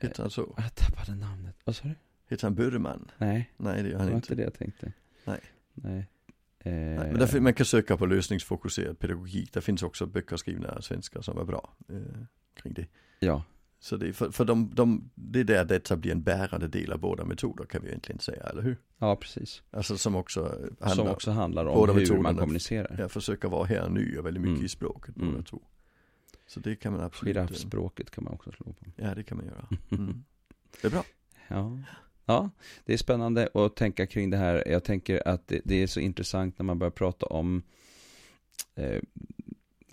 Heter 0.00 0.22
han 0.22 0.30
så? 0.30 0.54
Jag 0.56 0.74
tappade 0.74 1.16
namnet. 1.16 1.56
Vad 1.64 1.76
sa 1.76 1.88
du? 1.88 1.94
Heter 2.28 2.46
han 2.46 2.54
Burman? 2.54 3.10
Nej. 3.18 3.50
Nej 3.56 3.82
det 3.82 3.88
gör 3.88 3.98
han 3.98 4.06
det 4.06 4.12
var 4.12 4.16
inte. 4.16 4.32
inte 4.32 4.34
det 4.34 4.42
jag 4.42 4.54
tänkte. 4.54 4.92
Nej. 5.24 5.40
Nej. 5.74 5.98
Eh... 6.58 6.72
Nej 6.72 6.96
men 6.96 7.18
därför, 7.18 7.40
man 7.40 7.54
kan 7.54 7.66
söka 7.66 7.96
på 7.96 8.06
lösningsfokuserad 8.06 8.98
pedagogik. 8.98 9.52
Det 9.52 9.60
finns 9.60 9.82
också 9.82 10.06
böcker 10.06 10.36
skrivna 10.36 10.68
av 10.68 10.80
svenskar 10.80 11.22
som 11.22 11.38
är 11.38 11.44
bra 11.44 11.74
eh, 11.88 11.96
kring 12.54 12.72
det. 12.72 12.86
Ja. 13.18 13.42
Så 13.84 13.96
det, 13.96 14.12
för, 14.12 14.30
för 14.30 14.44
de, 14.44 14.70
de, 14.74 15.10
det 15.14 15.40
är 15.40 15.44
där 15.44 15.64
detta 15.64 15.96
blir 15.96 16.12
en 16.12 16.22
bärande 16.22 16.68
del 16.68 16.92
av 16.92 16.98
båda 16.98 17.24
metoder 17.24 17.64
kan 17.64 17.82
vi 17.82 17.88
egentligen 17.88 18.18
säga, 18.18 18.42
eller 18.42 18.62
hur? 18.62 18.76
Ja, 18.98 19.16
precis. 19.16 19.62
Alltså 19.70 19.98
som 19.98 20.16
också 20.16 20.40
handlar, 20.80 21.04
som 21.04 21.08
också 21.08 21.30
handlar 21.30 21.66
om 21.66 21.88
hur 21.88 21.94
metoderna, 21.94 22.22
man 22.22 22.36
kommunicerar. 22.36 22.96
Ja, 22.98 23.08
försöka 23.08 23.48
vara 23.48 23.64
här 23.64 23.84
och 23.84 23.92
nu 23.92 24.18
och 24.18 24.26
väldigt 24.26 24.40
mycket 24.42 24.54
mm. 24.54 24.66
i 24.66 24.68
språket 24.68 25.14
båda 25.14 25.28
mm. 25.28 25.44
två. 25.44 25.62
Så 26.46 26.60
det 26.60 26.76
kan 26.76 26.92
man 26.92 27.02
absolut. 27.02 27.36
Giraffspråket 27.36 28.10
kan 28.10 28.24
man 28.24 28.32
också 28.32 28.52
slå 28.52 28.66
på. 28.72 28.86
Ja, 28.96 29.14
det 29.14 29.22
kan 29.22 29.36
man 29.36 29.46
göra. 29.46 29.68
Mm. 29.90 30.24
Det 30.80 30.86
är 30.88 30.90
bra. 30.90 31.04
Ja. 31.48 31.78
Ja, 32.24 32.50
det 32.84 32.92
är 32.92 32.96
spännande 32.96 33.48
att 33.54 33.76
tänka 33.76 34.06
kring 34.06 34.30
det 34.30 34.36
här. 34.36 34.68
Jag 34.68 34.84
tänker 34.84 35.28
att 35.28 35.48
det, 35.48 35.60
det 35.64 35.82
är 35.82 35.86
så 35.86 36.00
intressant 36.00 36.58
när 36.58 36.64
man 36.64 36.78
börjar 36.78 36.90
prata 36.90 37.26
om 37.26 37.62
eh, 38.74 39.02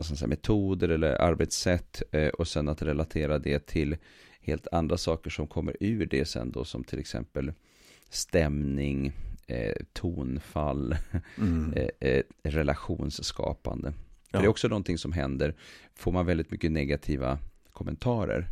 vad 0.01 0.05
ska 0.05 0.11
man 0.13 0.17
säga, 0.17 0.27
metoder 0.27 0.89
eller 0.89 1.21
arbetssätt 1.21 2.03
eh, 2.11 2.27
och 2.27 2.47
sen 2.47 2.69
att 2.69 2.81
relatera 2.81 3.39
det 3.39 3.65
till 3.65 3.97
helt 4.41 4.67
andra 4.71 4.97
saker 4.97 5.29
som 5.29 5.47
kommer 5.47 5.77
ur 5.79 6.05
det 6.05 6.25
sen 6.25 6.51
då 6.51 6.63
som 6.63 6.83
till 6.83 6.99
exempel 6.99 7.53
stämning, 8.09 9.13
eh, 9.47 9.75
tonfall, 9.93 10.95
mm. 11.37 11.73
eh, 11.99 12.23
relationsskapande. 12.43 13.93
Ja. 14.31 14.39
Det 14.39 14.45
är 14.45 14.49
också 14.49 14.67
någonting 14.67 14.97
som 14.97 15.11
händer, 15.11 15.55
får 15.95 16.11
man 16.11 16.25
väldigt 16.25 16.51
mycket 16.51 16.71
negativa 16.71 17.39
kommentarer 17.71 18.47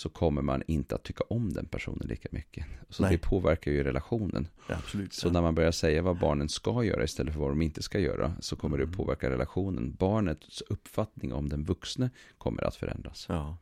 så 0.00 0.08
kommer 0.08 0.42
man 0.42 0.62
inte 0.66 0.94
att 0.94 1.02
tycka 1.02 1.24
om 1.28 1.52
den 1.52 1.66
personen 1.66 2.08
lika 2.08 2.28
mycket. 2.32 2.66
Så 2.88 3.02
Nej. 3.02 3.12
det 3.12 3.18
påverkar 3.18 3.70
ju 3.70 3.84
relationen. 3.84 4.48
Ja, 4.68 4.74
absolut, 4.76 5.12
så 5.12 5.28
ja. 5.28 5.32
när 5.32 5.42
man 5.42 5.54
börjar 5.54 5.72
säga 5.72 6.02
vad 6.02 6.18
barnen 6.18 6.48
ska 6.48 6.84
göra 6.84 7.04
istället 7.04 7.32
för 7.32 7.40
vad 7.40 7.50
de 7.50 7.62
inte 7.62 7.82
ska 7.82 7.98
göra 7.98 8.32
så 8.40 8.56
kommer 8.56 8.76
mm. 8.76 8.90
det 8.90 8.96
påverka 8.96 9.30
relationen. 9.30 9.94
Barnets 9.94 10.62
uppfattning 10.62 11.32
om 11.32 11.48
den 11.48 11.64
vuxne 11.64 12.10
kommer 12.38 12.64
att 12.64 12.76
förändras. 12.76 13.26
Ja. 13.28 13.58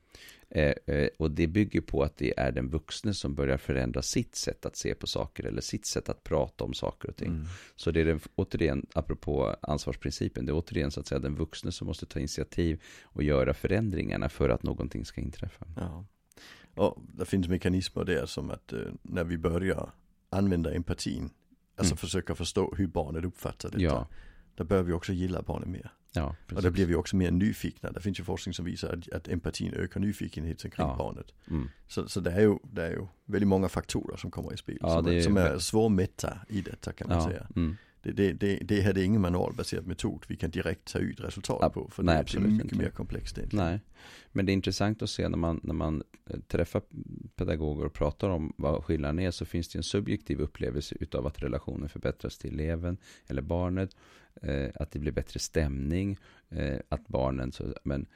Eh, 0.50 0.74
eh, 0.86 1.08
och 1.18 1.30
det 1.30 1.46
bygger 1.46 1.80
på 1.80 2.02
att 2.02 2.16
det 2.16 2.38
är 2.38 2.52
den 2.52 2.68
vuxne 2.68 3.14
som 3.14 3.34
börjar 3.34 3.56
förändra 3.56 4.02
sitt 4.02 4.34
sätt 4.34 4.66
att 4.66 4.76
se 4.76 4.94
på 4.94 5.06
saker 5.06 5.44
eller 5.44 5.60
sitt 5.60 5.86
sätt 5.86 6.08
att 6.08 6.24
prata 6.24 6.64
om 6.64 6.74
saker 6.74 7.08
och 7.08 7.16
ting. 7.16 7.28
Mm. 7.28 7.46
Så 7.76 7.90
det 7.90 8.00
är 8.00 8.04
den, 8.04 8.20
återigen, 8.34 8.86
apropå 8.94 9.56
ansvarsprincipen, 9.62 10.46
det 10.46 10.52
är 10.52 10.56
återigen 10.56 10.90
så 10.90 11.00
att 11.00 11.06
säga 11.06 11.18
den 11.18 11.34
vuxne 11.34 11.72
som 11.72 11.86
måste 11.86 12.06
ta 12.06 12.18
initiativ 12.18 12.82
och 13.02 13.22
göra 13.22 13.54
förändringarna 13.54 14.28
för 14.28 14.48
att 14.48 14.62
någonting 14.62 15.04
ska 15.04 15.20
inträffa. 15.20 15.66
Ja. 15.76 16.04
Och 16.74 16.98
det 17.14 17.24
finns 17.24 17.48
mekanismer 17.48 18.04
där 18.04 18.26
som 18.26 18.50
att 18.50 18.72
eh, 18.72 18.80
när 19.02 19.24
vi 19.24 19.38
börjar 19.38 19.90
använda 20.30 20.74
empatin, 20.74 21.30
alltså 21.76 21.92
mm. 21.92 21.96
försöka 21.96 22.34
förstå 22.34 22.74
hur 22.76 22.86
barnet 22.86 23.24
uppfattar 23.24 23.70
detta, 23.70 23.82
ja. 23.82 24.08
då 24.54 24.64
bör 24.64 24.82
vi 24.82 24.92
också 24.92 25.12
gilla 25.12 25.42
barnet 25.42 25.68
mer. 25.68 25.92
Ja, 26.12 26.36
och 26.54 26.62
då 26.62 26.70
blir 26.70 26.86
vi 26.86 26.94
också 26.94 27.16
mer 27.16 27.30
nyfikna. 27.30 27.92
Det 27.92 28.00
finns 28.00 28.20
ju 28.20 28.24
forskning 28.24 28.54
som 28.54 28.64
visar 28.64 28.92
att, 28.92 29.12
att 29.12 29.28
empatin 29.28 29.74
ökar 29.74 30.00
nyfikenheten 30.00 30.70
kring 30.70 30.86
ja. 30.86 30.96
barnet. 30.98 31.34
Mm. 31.50 31.68
Så, 31.86 32.08
så 32.08 32.20
det, 32.20 32.30
är 32.30 32.40
ju, 32.40 32.58
det 32.62 32.82
är 32.82 32.90
ju 32.90 33.06
väldigt 33.24 33.48
många 33.48 33.68
faktorer 33.68 34.16
som 34.16 34.30
kommer 34.30 34.54
i 34.54 34.56
spel. 34.56 34.78
Ja, 34.80 35.02
som, 35.02 35.06
är, 35.06 35.20
som 35.20 35.36
är 35.36 35.58
svårmätta 35.58 36.38
i 36.48 36.60
detta 36.60 36.92
kan 36.92 37.08
man 37.08 37.22
säga. 37.22 37.46
Mm 37.56 37.76
det, 38.02 38.12
det, 38.12 38.32
det, 38.32 38.56
det 38.56 38.80
här 38.80 38.98
är 38.98 39.02
ingen 39.02 39.20
manualbaserad 39.20 39.86
metod 39.86 40.24
vi 40.28 40.36
kan 40.36 40.50
direkt 40.50 40.92
ta 40.92 40.98
ut 40.98 41.20
resultat 41.20 41.58
ja, 41.60 41.70
på. 41.70 41.88
För 41.90 42.02
nej, 42.02 42.24
det, 42.24 42.38
är 42.38 42.40
mycket 42.40 42.64
inte. 42.64 42.76
mer 42.76 42.90
komplext 42.90 43.38
egentligen. 43.38 43.66
Nej, 43.66 43.80
men 44.32 44.46
det 44.46 44.52
är 44.52 44.54
intressant 44.54 45.02
att 45.02 45.10
se 45.10 45.28
när 45.28 45.38
man, 45.38 45.60
när 45.62 45.74
man 45.74 46.02
eh, 46.30 46.40
träffar 46.40 46.82
pedagoger 47.36 47.84
och 47.84 47.92
pratar 47.92 48.28
om 48.28 48.52
vad 48.56 48.84
skillnaden 48.84 49.18
är 49.18 49.30
så 49.30 49.44
finns 49.44 49.68
det 49.68 49.78
en 49.78 49.82
subjektiv 49.82 50.40
upplevelse 50.40 50.96
utav 51.00 51.26
att 51.26 51.42
relationen 51.42 51.88
förbättras 51.88 52.38
till 52.38 52.54
eleven 52.54 52.96
eller 53.26 53.42
barnet. 53.42 53.96
Eh, 54.42 54.70
att 54.74 54.90
det 54.90 54.98
blir 54.98 55.12
bättre 55.12 55.40
stämning, 55.40 56.18
eh, 56.48 56.78
att 56.88 57.08
barnen, 57.08 57.52
så, 57.52 57.74
men, 57.84 58.06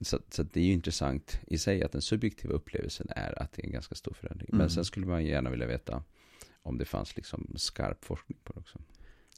så, 0.00 0.18
så 0.30 0.42
det 0.42 0.60
är 0.60 0.64
ju 0.64 0.72
intressant 0.72 1.40
i 1.46 1.58
sig 1.58 1.82
att 1.82 1.92
den 1.92 2.02
subjektiva 2.02 2.54
upplevelsen 2.54 3.06
är 3.10 3.42
att 3.42 3.52
det 3.52 3.62
är 3.62 3.66
en 3.66 3.72
ganska 3.72 3.94
stor 3.94 4.14
förändring. 4.14 4.48
Mm. 4.48 4.58
Men 4.58 4.70
sen 4.70 4.84
skulle 4.84 5.06
man 5.06 5.24
gärna 5.24 5.50
vilja 5.50 5.66
veta 5.66 6.02
om 6.62 6.78
det 6.78 6.84
fanns 6.84 7.16
liksom 7.16 7.52
skarp 7.56 8.04
forskning 8.04 8.38
på 8.44 8.52
det 8.52 8.60
också. 8.60 8.78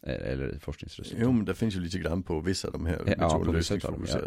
Eller 0.03 0.59
forskningsresultat. 0.59 1.23
Jo 1.23 1.33
men 1.33 1.45
det 1.45 1.55
finns 1.55 1.77
ju 1.77 1.81
lite 1.81 1.99
grann 1.99 2.23
på 2.23 2.41
vissa 2.41 2.69
av 2.69 2.73
de 2.73 2.87
här 2.87 3.03
ja, 3.07 3.39
metoderna. 3.39 3.63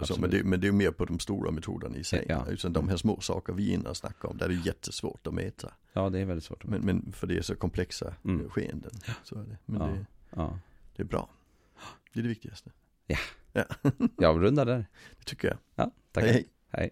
Ja, 0.09 0.15
men, 0.19 0.29
det, 0.29 0.43
men 0.43 0.59
det 0.59 0.67
är 0.67 0.71
mer 0.71 0.91
på 0.91 1.05
de 1.05 1.19
stora 1.19 1.51
metoderna 1.51 1.97
i 1.97 2.03
sig. 2.03 2.25
Ja. 2.29 2.45
Utan 2.49 2.73
de 2.73 2.89
här 2.89 2.97
små 2.97 3.19
saker 3.19 3.53
vi 3.53 3.77
och 3.85 3.97
snackar 3.97 4.29
om, 4.29 4.37
där 4.37 4.45
är 4.45 4.49
det 4.49 4.65
jättesvårt 4.65 5.27
att 5.27 5.33
mäta. 5.33 5.73
Ja 5.93 6.09
det 6.09 6.19
är 6.19 6.25
väldigt 6.25 6.43
svårt. 6.43 6.63
Men, 6.63 6.81
men 6.81 7.11
för 7.11 7.27
det 7.27 7.37
är 7.37 7.41
så 7.41 7.55
komplexa 7.55 8.15
mm. 8.25 8.49
skeenden. 8.49 8.91
Så 9.23 9.35
är 9.35 9.43
det. 9.43 9.57
Men 9.65 9.79
det, 9.79 10.05
det 10.95 11.03
är 11.03 11.07
bra. 11.07 11.29
Det 12.13 12.19
är 12.19 12.23
det 12.23 12.29
viktigaste. 12.29 12.71
Ja, 13.07 13.17
ja. 13.53 13.65
jag 14.17 14.29
avrundar 14.29 14.65
där. 14.65 14.85
Det 15.17 15.25
tycker 15.25 15.47
jag. 15.47 15.57
Ja, 15.75 15.91
tack. 16.11 16.23
hej. 16.23 16.33
hej. 16.33 16.49
hej. 16.71 16.91